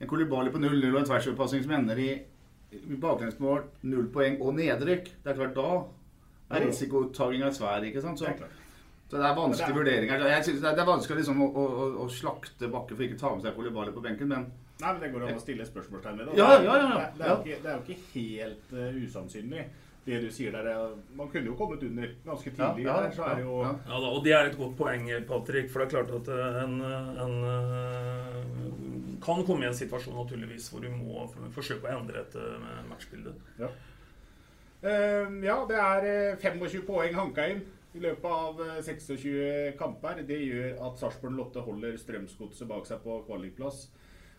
en 0.00 0.10
Kolibali 0.10 0.52
på 0.52 0.60
0-0 0.60 0.90
og 0.90 1.00
en 1.00 1.08
tversoverpassing 1.10 1.64
som 1.64 1.76
ender 1.78 2.02
i 2.02 2.10
baklengsmål, 3.00 3.62
null 3.86 4.10
poeng 4.12 4.40
og 4.42 4.56
nedrykk, 4.58 5.12
det 5.22 5.30
er 5.30 5.38
klart 5.38 5.54
da 5.56 5.68
er 6.54 6.66
risikotakinga 6.66 7.52
svær. 7.54 7.86
ikke 7.86 8.02
sant? 8.02 8.18
Så, 8.18 8.32
så 9.08 9.20
det 9.20 9.28
er 9.28 9.36
vanskelige 9.38 9.78
vurderinger. 9.78 10.26
Jeg 10.32 10.48
synes 10.48 10.64
det 10.64 10.72
er 10.74 10.90
vanskelig 10.90 11.22
liksom 11.22 11.42
å, 11.44 11.48
å, 11.48 11.86
å, 12.02 12.08
slakte 12.10 12.70
Bakke 12.72 12.96
for 12.96 13.06
ikke 13.06 13.18
å 13.20 13.22
ta 13.22 13.32
med 13.36 13.46
seg 13.46 13.56
Kolibali 13.56 13.94
på 13.94 14.02
benken, 14.04 14.32
men 14.34 14.48
Nei, 14.80 14.90
men 14.90 15.00
Det 15.00 15.10
går 15.14 15.24
an 15.28 15.38
å 15.38 15.42
stille 15.42 15.66
spørsmålstegn 15.68 16.20
ved 16.20 16.28
det. 16.28 16.36
Ja, 16.40 16.50
ja, 16.58 16.76
ja, 16.82 16.92
det, 16.92 17.08
det, 17.18 17.26
er 17.26 17.34
ikke, 17.38 17.58
det, 17.62 17.70
er 17.70 17.74
jo 17.74 17.82
ikke 17.84 17.98
helt 18.14 18.72
uh, 18.74 19.02
usannsynlig. 19.04 19.66
Det 20.04 20.18
du 20.20 20.26
sier 20.34 20.52
der, 20.52 20.66
Man 21.16 21.30
kunne 21.32 21.48
jo 21.48 21.54
kommet 21.56 21.82
under 21.82 22.10
ganske 22.26 22.50
tidlig. 22.50 22.84
Ja, 22.84 22.98
der, 23.00 23.12
så 23.14 23.24
er 23.24 23.38
det 23.38 23.46
jo... 23.46 23.62
ja. 23.64 23.70
da, 23.88 24.10
og 24.10 24.24
det 24.24 24.34
er 24.36 24.50
et 24.50 24.58
godt 24.58 24.76
poeng, 24.76 25.06
Patrick. 25.28 25.70
For 25.72 25.80
det 25.80 25.86
er 25.86 25.94
klart 25.94 26.12
at 26.18 26.28
eh, 26.28 26.58
en, 26.60 26.74
en 27.24 27.34
kan 29.24 29.44
komme 29.46 29.64
i 29.64 29.68
en 29.70 29.76
situasjon 29.76 30.16
naturligvis 30.18 30.68
hvor 30.72 30.84
du 30.84 30.90
må 30.92 31.24
forsøke 31.54 31.88
å 31.88 31.96
endre 31.96 32.20
et 32.20 32.36
uh, 32.36 32.82
matchbilde. 32.90 33.32
Ja. 33.60 33.70
Uh, 34.84 35.40
ja, 35.40 35.56
det 35.70 35.80
er 35.80 36.36
25 36.42 36.66
eh, 36.66 36.84
poeng 36.84 37.16
hanka 37.16 37.48
inn 37.54 37.64
i 37.96 38.02
løpet 38.02 38.28
av 38.28 38.60
26 38.84 39.78
kamper. 39.80 40.20
Det 40.28 40.40
gjør 40.42 40.82
at 40.88 41.00
Sarpsborg 41.00 41.38
Lotte 41.38 41.64
holder 41.64 41.96
Strømsgodset 42.00 42.68
bak 42.68 42.84
seg 42.90 43.00
på 43.06 43.22
kvalikplass 43.24 43.86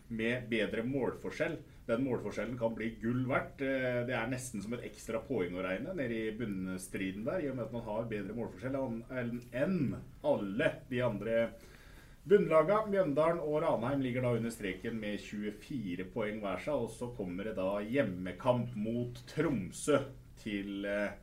med 0.08 0.48
bedre 0.50 0.84
målforskjell. 0.86 1.56
Den 1.86 2.02
målforskjellen 2.02 2.58
kan 2.58 2.74
bli 2.74 2.92
gull 3.02 3.22
verdt. 3.30 3.60
Det 3.60 4.14
er 4.14 4.30
nesten 4.30 4.62
som 4.62 4.74
et 4.74 4.88
ekstra 4.88 5.20
poeng 5.22 5.54
å 5.54 5.62
regne 5.62 5.94
nede 5.94 6.18
i 6.18 6.34
bunnstriden 6.34 7.22
der, 7.26 7.44
i 7.44 7.50
og 7.52 7.58
med 7.58 7.68
at 7.68 7.76
man 7.76 7.86
har 7.86 8.10
bedre 8.10 8.34
målforskjell 8.34 8.78
enn 9.62 9.78
alle 10.26 10.72
de 10.90 11.02
andre 11.06 11.38
Bunnlaga, 12.26 12.80
Mjøndalen 12.90 13.38
og 13.38 13.60
Ranheim 13.62 14.00
ligger 14.02 14.24
da 14.24 14.32
under 14.34 14.50
streken 14.50 14.96
med 14.98 15.20
24 15.22 16.08
poeng 16.10 16.40
hver 16.42 16.58
seg. 16.64 16.80
Og 16.82 16.90
så 16.90 17.06
kommer 17.14 17.46
det 17.46 17.52
da 17.54 17.76
hjemmekamp 17.86 18.72
mot 18.74 19.20
Tromsø 19.30 20.00
til 20.42 20.88
eh, 20.90 21.14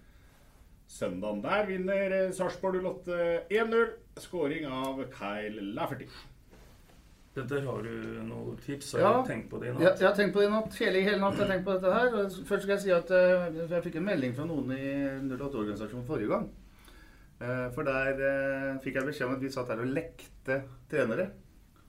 søndagen. 0.87 1.43
Der 1.43 1.67
vinner 1.67 2.15
eh, 2.21 2.31
Sarpsborg 2.31 2.79
08 2.79 3.17
1-0. 3.51 3.91
Skåring 4.23 4.69
av 4.71 5.03
Kyle 5.11 5.67
Lafferty. 5.75 6.07
Dette 7.33 7.59
har 7.65 7.85
du 7.85 7.93
noen 8.27 8.57
tips? 8.61 8.91
Har 8.93 9.01
ja, 9.01 9.11
du 9.17 9.29
tenkt 9.31 9.47
på 9.49 9.59
det 9.61 9.71
i 9.71 9.73
natt? 9.73 9.81
Ja, 9.81 9.91
jeg 9.97 10.05
har 10.05 10.17
tenkt 10.17 10.35
på 10.35 10.43
det 10.43 10.49
i 10.49 10.53
natt. 10.53 10.75
Hele, 10.77 10.99
hele 11.01 11.21
natt 11.21 11.39
har 11.39 11.47
jeg 11.47 11.51
tenkt 11.55 11.65
på 11.65 11.77
dette 11.77 11.93
her. 11.95 12.17
Først 12.49 12.65
skal 12.65 12.73
jeg 12.75 12.83
si 12.83 12.91
at 12.93 13.13
uh, 13.13 13.61
jeg 13.73 13.85
fikk 13.87 13.97
en 13.97 14.05
melding 14.05 14.35
fra 14.37 14.45
noen 14.45 14.75
i 14.75 14.91
08-organisasjonen 15.31 16.05
forrige 16.05 16.29
gang. 16.29 16.45
Uh, 17.41 17.71
for 17.73 17.89
der 17.89 18.21
uh, 18.21 18.67
fikk 18.83 18.99
jeg 18.99 19.09
beskjed 19.09 19.31
om 19.31 19.33
at 19.39 19.41
vi 19.41 19.51
satt 19.55 19.73
her 19.73 19.81
og 19.81 19.89
lekte 19.95 20.59
trenere. 20.91 21.31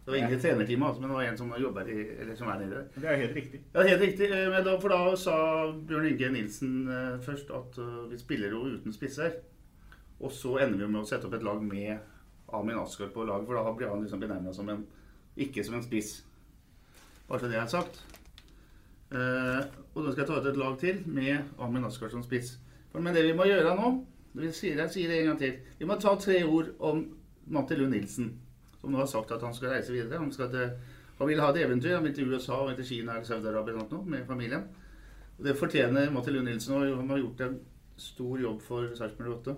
Det 0.04 0.12
var 0.12 0.18
ingen 0.20 0.40
trenerteam, 0.40 0.82
altså, 0.82 1.00
men 1.00 1.12
det 1.12 1.18
var 1.18 1.28
en 1.28 1.38
som 1.42 1.52
jobber 1.60 1.92
i, 1.92 2.00
eller 2.20 2.40
som 2.40 2.48
er 2.48 2.58
nede 2.60 2.80
der. 2.80 2.88
Det 2.96 3.12
er 3.12 3.20
helt 3.26 3.36
riktig. 3.36 3.62
Ja, 3.74 3.86
helt 3.90 4.02
riktig. 4.06 4.32
Men 4.32 4.64
da, 4.64 4.74
for 4.80 4.92
da 4.96 5.14
sa 5.20 5.36
Bjørn 5.76 6.08
Inge 6.14 6.32
Nilsen 6.32 6.74
uh, 6.88 7.20
først 7.24 7.52
at 7.52 7.78
uh, 7.84 8.02
vi 8.08 8.20
spiller 8.20 8.52
jo 8.56 8.64
uten 8.72 8.96
spisser. 8.96 9.38
Og 10.24 10.32
så 10.32 10.56
ender 10.64 10.80
vi 10.80 10.88
med 10.88 11.04
å 11.04 11.08
sette 11.08 11.28
opp 11.28 11.36
et 11.36 11.44
lag 11.44 11.60
med 11.60 11.96
Amin 12.56 12.80
Asker 12.80 13.12
på 13.12 13.24
lag, 13.28 13.44
for 13.44 13.60
da 13.60 13.72
blir 13.76 13.92
han 13.92 14.04
liksom 14.04 14.20
benevna 14.24 14.52
som 14.56 14.68
en 14.72 14.86
ikke 15.36 15.64
som 15.64 15.78
en 15.78 15.84
spiss. 15.86 16.18
Bare 17.28 17.40
så 17.40 17.50
det 17.50 17.58
er 17.58 17.70
sagt. 17.70 18.02
Uh, 19.14 19.62
og 19.94 20.04
da 20.04 20.12
skal 20.12 20.22
jeg 20.24 20.28
ta 20.30 20.38
ut 20.40 20.48
et 20.50 20.58
lag 20.58 20.78
til 20.80 21.02
med 21.06 21.60
Amin 21.62 21.84
Askar 21.86 22.10
som 22.10 22.24
spiss. 22.24 22.56
Men 22.94 23.14
det 23.14 23.24
vi 23.26 23.34
må 23.36 23.46
gjøre 23.48 23.74
nå 23.78 23.92
vi 24.34 24.48
sier, 24.50 24.78
jeg 24.82 24.90
sier 24.90 25.10
det 25.10 25.20
en 25.20 25.28
gang 25.30 25.38
til. 25.38 25.58
Vi 25.78 25.86
må 25.86 25.94
ta 26.02 26.16
tre 26.18 26.40
ord 26.42 26.72
om 26.82 27.04
Matti 27.54 27.76
Lund 27.78 27.94
Nilsen 27.94 28.32
som 28.84 28.92
nå 28.92 29.00
har 29.00 29.08
sagt 29.08 29.32
at 29.32 29.42
han 29.42 29.54
skal 29.56 29.72
reise 29.72 29.92
videre. 29.94 30.20
Han, 30.20 30.32
skal 30.32 30.50
til, 30.52 30.72
han 31.18 31.28
vil 31.30 31.40
ha 31.40 31.50
et 31.52 31.60
eventyr. 31.64 31.94
Han 31.96 32.04
vil 32.04 32.16
til 32.16 32.32
USA, 32.32 32.58
han 32.58 32.72
vil 32.72 32.82
til 32.82 32.90
Kina 32.90 33.14
eller 33.16 33.28
Saudi-Arabia 33.28 34.02
med 34.04 34.26
familien. 34.26 34.66
Og 35.38 35.46
det 35.46 35.56
fortjener 35.56 36.10
Matti 36.12 36.34
Lund 36.34 36.50
Nilsen. 36.50 36.74
Og 36.76 36.98
han 36.98 37.10
har 37.10 37.22
gjort 37.22 37.40
en 37.46 37.60
stor 37.96 38.40
jobb 38.42 38.60
for 38.62 38.90
Sarpsborg 38.98 39.38
8. 39.38 39.54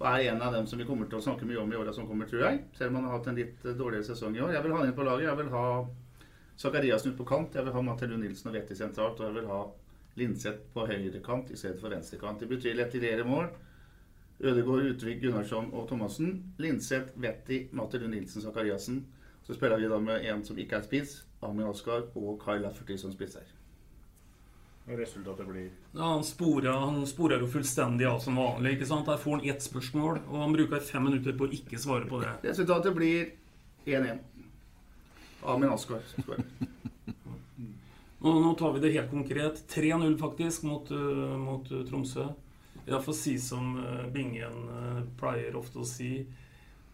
Og 0.00 0.06
er 0.10 0.32
en 0.32 0.42
av 0.42 0.52
dem 0.52 0.66
som 0.66 0.80
vi 0.80 0.86
kommer 0.88 1.06
til 1.06 1.20
å 1.20 1.24
snakke 1.24 1.46
mye 1.46 1.60
om 1.62 1.70
i 1.72 1.76
åra 1.78 1.92
som 1.94 2.08
kommer, 2.08 2.26
tror 2.26 2.42
jeg. 2.48 2.64
Selv 2.74 2.90
om 2.90 2.98
han 2.98 3.06
har 3.08 3.18
hatt 3.18 3.28
en 3.30 3.38
litt 3.38 3.62
dårligere 3.62 4.08
sesong 4.08 4.34
i 4.36 4.42
år. 4.42 4.54
Jeg 4.56 4.64
vil 4.64 4.74
ha 4.74 4.80
han 4.80 4.90
inn 4.90 4.96
på 4.96 5.06
laget. 5.06 5.28
Jeg 5.28 5.40
vil 5.40 5.52
ha 5.54 5.66
Zakariassen 6.58 7.12
ut 7.12 7.18
på 7.18 7.26
kant. 7.28 7.54
Jeg 7.54 7.66
vil 7.66 7.76
ha 7.76 7.82
Matti 7.86 8.08
Lund 8.10 8.26
Nilsen 8.26 8.50
og 8.50 8.58
Vetti 8.58 8.78
sentralt. 8.78 9.22
Og 9.22 9.28
jeg 9.28 9.36
vil 9.38 9.50
ha 9.52 9.60
Linseth 10.18 10.66
på 10.74 10.86
høyre 10.90 11.22
kant 11.22 11.50
i 11.50 11.58
stedet 11.58 11.80
for 11.82 11.94
venstre 11.94 12.18
kant. 12.18 12.42
Det 12.42 12.50
betyr 12.50 12.76
lettere 12.78 13.26
mål. 13.26 13.48
Ødegaard, 14.42 14.90
Utvik, 14.90 15.20
Gunnarsson 15.22 15.70
og 15.72 15.88
Thomassen. 15.88 16.40
Linseth, 16.58 17.14
Vetti, 17.22 17.68
Matter 17.72 18.02
Nilsen, 18.06 18.42
Sakariassen. 18.42 19.04
Så 19.46 19.54
spiller 19.54 19.78
vi 19.78 19.90
da 19.90 19.98
med 20.00 20.24
en 20.26 20.44
som 20.44 20.58
ikke 20.58 20.80
er 20.80 20.86
spiss, 20.86 21.18
Amin 21.44 21.68
Oskar 21.68 22.08
og 22.16 22.40
Kai 22.40 22.58
Lafferty 22.58 22.96
som 22.96 23.12
spisser. 23.12 23.44
Resultatet 24.86 25.48
blir 25.48 25.70
ja, 25.92 26.02
Han 26.02 26.24
sporer, 26.24 26.72
han 26.72 27.06
sporer 27.06 27.40
jo 27.40 27.48
fullstendig 27.48 28.04
av 28.04 28.18
som 28.20 28.36
vanlig. 28.36 28.74
ikke 28.76 28.86
sant? 28.86 29.06
Der 29.08 29.16
får 29.16 29.38
han 29.38 29.48
ett 29.48 29.64
spørsmål, 29.64 30.20
og 30.28 30.42
han 30.42 30.52
bruker 30.52 30.84
fem 30.84 31.06
minutter 31.08 31.32
på 31.38 31.48
å 31.48 31.56
ikke 31.56 31.80
svare 31.80 32.04
på 32.10 32.20
det. 32.20 32.34
Resultatet 32.44 32.92
blir 32.96 33.30
1-1. 33.88 34.20
Amin 35.44 35.72
Askar 35.72 36.04
skårer. 36.10 36.44
nå, 38.20 38.34
nå 38.44 38.52
tar 38.60 38.76
vi 38.76 38.84
det 38.84 38.92
helt 38.98 39.10
konkret. 39.10 39.64
3-0 39.72 40.18
faktisk 40.20 40.68
mot, 40.68 40.92
uh, 40.92 41.36
mot 41.40 41.72
uh, 41.72 41.80
Tromsø. 41.88 42.28
Jeg 42.84 43.00
får 43.06 43.16
si 43.16 43.38
som 43.40 43.76
uh, 43.80 44.06
Bingen 44.12 44.68
uh, 44.68 45.02
pleier 45.20 45.56
ofte 45.56 45.80
å 45.80 45.88
si, 45.88 46.18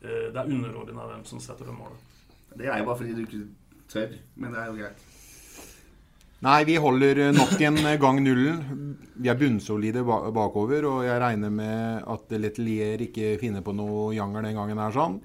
uh, 0.04 0.26
det 0.30 0.38
er 0.38 0.46
underordna 0.46 1.10
hvem 1.10 1.26
som 1.26 1.42
setter 1.42 1.66
det 1.66 1.74
målet. 1.74 2.06
Det 2.54 2.70
er 2.70 2.78
jo 2.78 2.86
bare 2.86 3.02
fordi 3.02 3.18
du 3.18 3.24
ikke 3.26 3.46
tør, 3.90 4.14
men 4.38 4.54
det 4.54 4.62
er 4.62 4.70
jo 4.70 4.78
greit. 4.78 5.08
Nei, 6.40 6.62
vi 6.64 6.78
holder 6.80 7.34
nok 7.36 7.60
en 7.60 7.78
gang 8.00 8.18
nullen. 8.24 8.60
Vi 9.20 9.28
er 9.28 9.36
bunnsolide 9.36 10.00
bakover, 10.06 10.86
og 10.88 11.02
jeg 11.04 11.20
regner 11.20 11.50
med 11.52 12.06
at 12.08 12.32
Letelier 12.40 13.02
ikke 13.04 13.34
finner 13.42 13.60
på 13.60 13.74
noe 13.76 14.14
janger 14.16 14.46
den 14.46 14.56
gangen 14.56 14.80
her 14.80 14.94
sånn. 14.94 15.18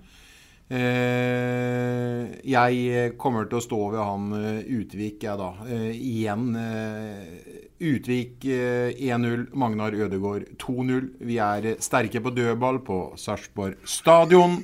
Eh, 0.66 2.42
jeg 2.44 3.14
kommer 3.22 3.48
til 3.48 3.62
å 3.62 3.64
stå 3.64 3.80
ved 3.94 4.02
han 4.02 4.34
eh, 4.42 4.74
Utvik, 4.76 5.24
jeg 5.24 5.40
da. 5.40 5.52
Eh, 5.70 5.94
igjen. 5.94 6.50
Utvik 7.80 8.44
1-0. 8.50 9.46
Magnar 9.56 9.96
Ødegård 9.96 10.50
2-0. 10.60 11.08
Vi 11.32 11.40
er 11.40 11.70
sterke 11.86 12.20
på 12.24 12.36
dødball 12.36 12.82
på 12.84 13.00
Sarpsborg 13.22 13.80
stadion. 13.88 14.60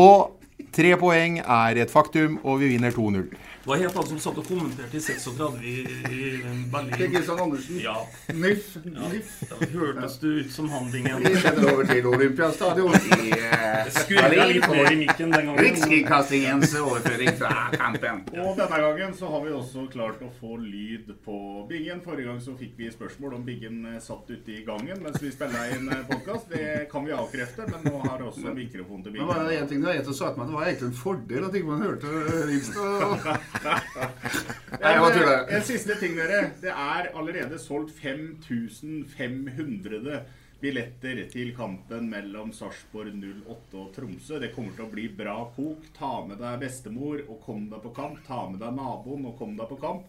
Og 0.00 0.40
Tre 0.74 0.94
poeng 0.98 1.36
er 1.38 1.78
et 1.82 1.90
faktum, 1.90 2.40
og 2.42 2.58
vi 2.62 2.72
vinner 2.72 2.94
2-0. 2.94 3.28
Hva 3.64 3.78
het 3.80 3.94
han 3.96 4.04
som 4.04 4.18
satt 4.20 4.36
og 4.42 4.44
kommenterte 4.44 4.98
i 4.98 5.00
36 5.00 5.62
i, 5.64 5.74
i 6.12 6.24
Berlin? 6.68 6.90
Kristian 7.14 7.38
Andersen. 7.40 7.78
Ja. 7.80 7.94
NIF. 8.28 8.74
Ja. 8.84 9.06
NIF. 9.08 9.30
Da 9.48 9.68
hørtes 9.72 10.18
du 10.20 10.26
ut 10.42 10.50
som 10.52 10.68
han, 10.68 10.90
Bingen. 10.92 11.24
Vi 11.24 11.32
sender 11.40 11.70
over 11.72 11.88
til 11.88 12.08
Olympiastadion 12.10 12.92
i 12.92 13.30
eh, 13.32 13.88
Skurra 13.94 14.44
litt 14.50 14.66
mer 14.68 14.90
i 14.92 14.98
mikken 15.00 15.32
den 15.32 15.48
gangen. 15.48 15.62
Rikskringkastingens 15.64 16.74
overføring 16.82 17.32
fra 17.40 17.70
kampen. 17.72 18.20
Og 18.34 18.52
denne 18.58 18.82
gangen 18.84 19.16
så 19.16 19.32
har 19.32 19.46
vi 19.46 19.54
også 19.56 19.86
klart 19.94 20.20
å 20.20 20.28
få 20.42 20.58
lyd 20.60 21.14
på 21.24 21.38
Bingen. 21.70 22.04
Forrige 22.04 22.28
gang 22.28 22.44
så 22.44 22.58
fikk 22.60 22.76
vi 22.82 22.90
spørsmål 22.92 23.38
om 23.38 23.48
Bingen 23.48 23.80
eh, 23.94 23.96
satt 24.04 24.28
ute 24.28 24.58
i 24.58 24.60
gangen 24.68 25.00
mens 25.00 25.16
vi 25.24 25.32
spilla 25.32 25.64
inn 25.72 25.88
podkast. 26.10 26.52
Det 26.52 26.84
kan 26.92 27.08
vi 27.08 27.16
avkrefte, 27.16 27.64
men 27.72 27.88
nå 27.88 28.04
har 28.04 28.28
også 28.28 28.52
mikrofon 28.52 29.08
til 29.08 29.16
Men 29.16 29.32
var 29.32 29.48
det 29.48 29.56
en 29.62 29.72
ting 29.72 29.80
du 29.80 29.88
har 29.88 30.04
sa 30.04 30.34
til 30.34 30.44
meg, 30.44 30.52
det 30.52 30.60
var 30.60 30.68
egentlig 30.68 30.92
en 30.92 31.00
fordel 31.00 31.48
at 31.48 31.60
ikke 31.62 31.72
man 31.72 31.88
hørte 31.88 32.14
Rikstad. 32.52 33.32
Nei, 34.80 34.92
jeg 34.92 35.02
bare 35.02 35.14
tuller. 35.14 35.44
En 35.56 35.66
siste 35.66 35.94
ting, 36.00 36.16
dere. 36.18 36.40
Det 36.62 36.72
er 36.72 37.10
allerede 37.14 37.58
solgt 37.62 37.92
5500 37.98 40.24
billetter 40.64 41.20
til 41.32 41.50
kampen 41.56 42.06
mellom 42.08 42.52
Sarpsborg 42.56 43.12
08 43.20 43.80
og 43.80 43.90
Tromsø. 43.94 44.38
Det 44.40 44.52
kommer 44.54 44.72
til 44.76 44.86
å 44.86 44.92
bli 44.92 45.06
bra 45.12 45.36
kok. 45.56 45.90
Ta 45.96 46.14
med 46.26 46.40
deg 46.40 46.62
bestemor 46.62 47.20
og 47.26 47.40
kom 47.44 47.68
deg 47.72 47.84
på 47.84 47.92
kamp. 47.96 48.20
Ta 48.26 48.44
med 48.50 48.62
deg 48.62 48.76
naboen 48.78 49.28
og 49.28 49.36
kom 49.40 49.56
deg 49.58 49.70
på 49.70 49.80
kamp. 49.82 50.08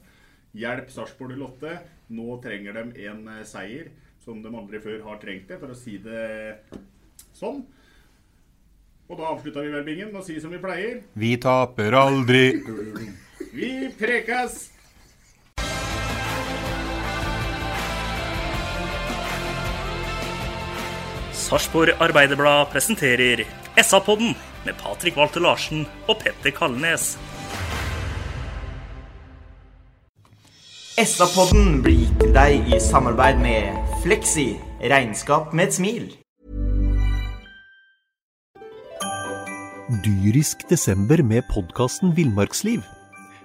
Hjelp 0.56 0.92
Sarpsborg 0.94 1.36
08. 1.36 1.76
Nå 2.16 2.40
trenger 2.44 2.78
de 2.78 3.08
en 3.10 3.26
eh, 3.34 3.46
seier 3.48 3.92
som 4.24 4.40
de 4.42 4.50
aldri 4.50 4.80
før 4.82 5.04
har 5.06 5.20
trengt 5.22 5.52
det, 5.52 5.58
for 5.62 5.70
å 5.70 5.78
si 5.78 6.00
det 6.02 6.24
sånn. 7.38 7.60
Og 9.06 9.20
da 9.20 9.28
avslutta 9.36 9.62
vi 9.62 9.74
vel 9.74 9.86
bingen 9.86 10.10
med 10.10 10.24
å 10.24 10.26
si 10.26 10.40
som 10.42 10.54
vi 10.54 10.62
pleier. 10.62 11.04
Vi 11.14 11.36
taper 11.42 11.94
aldri. 12.00 12.48
Vi 13.54 13.92
prekas! 14.00 14.70
Sarpsborg 21.34 21.94
Arbeiderblad 22.00 22.72
presenterer 22.72 23.46
SA-podden 23.78 24.34
med 24.66 24.78
Patrik 24.82 25.18
Walter 25.18 25.44
Larsen 25.46 25.86
og 26.08 26.18
Petter 26.24 26.50
Kalnes. 26.56 27.16
SA-podden 30.96 31.82
blir 31.86 32.02
gitt 32.02 32.20
til 32.24 32.36
deg 32.36 32.70
i 32.74 32.82
samarbeid 32.82 33.42
med 33.44 33.96
Fleksi 34.06 34.54
regnskap 34.82 35.54
med 35.54 35.70
et 35.70 35.78
smil. 35.78 36.06
Dyrisk 40.06 40.66
desember 40.70 41.22
med 41.22 41.46
podkasten 41.54 42.16
Villmarksliv. 42.18 42.82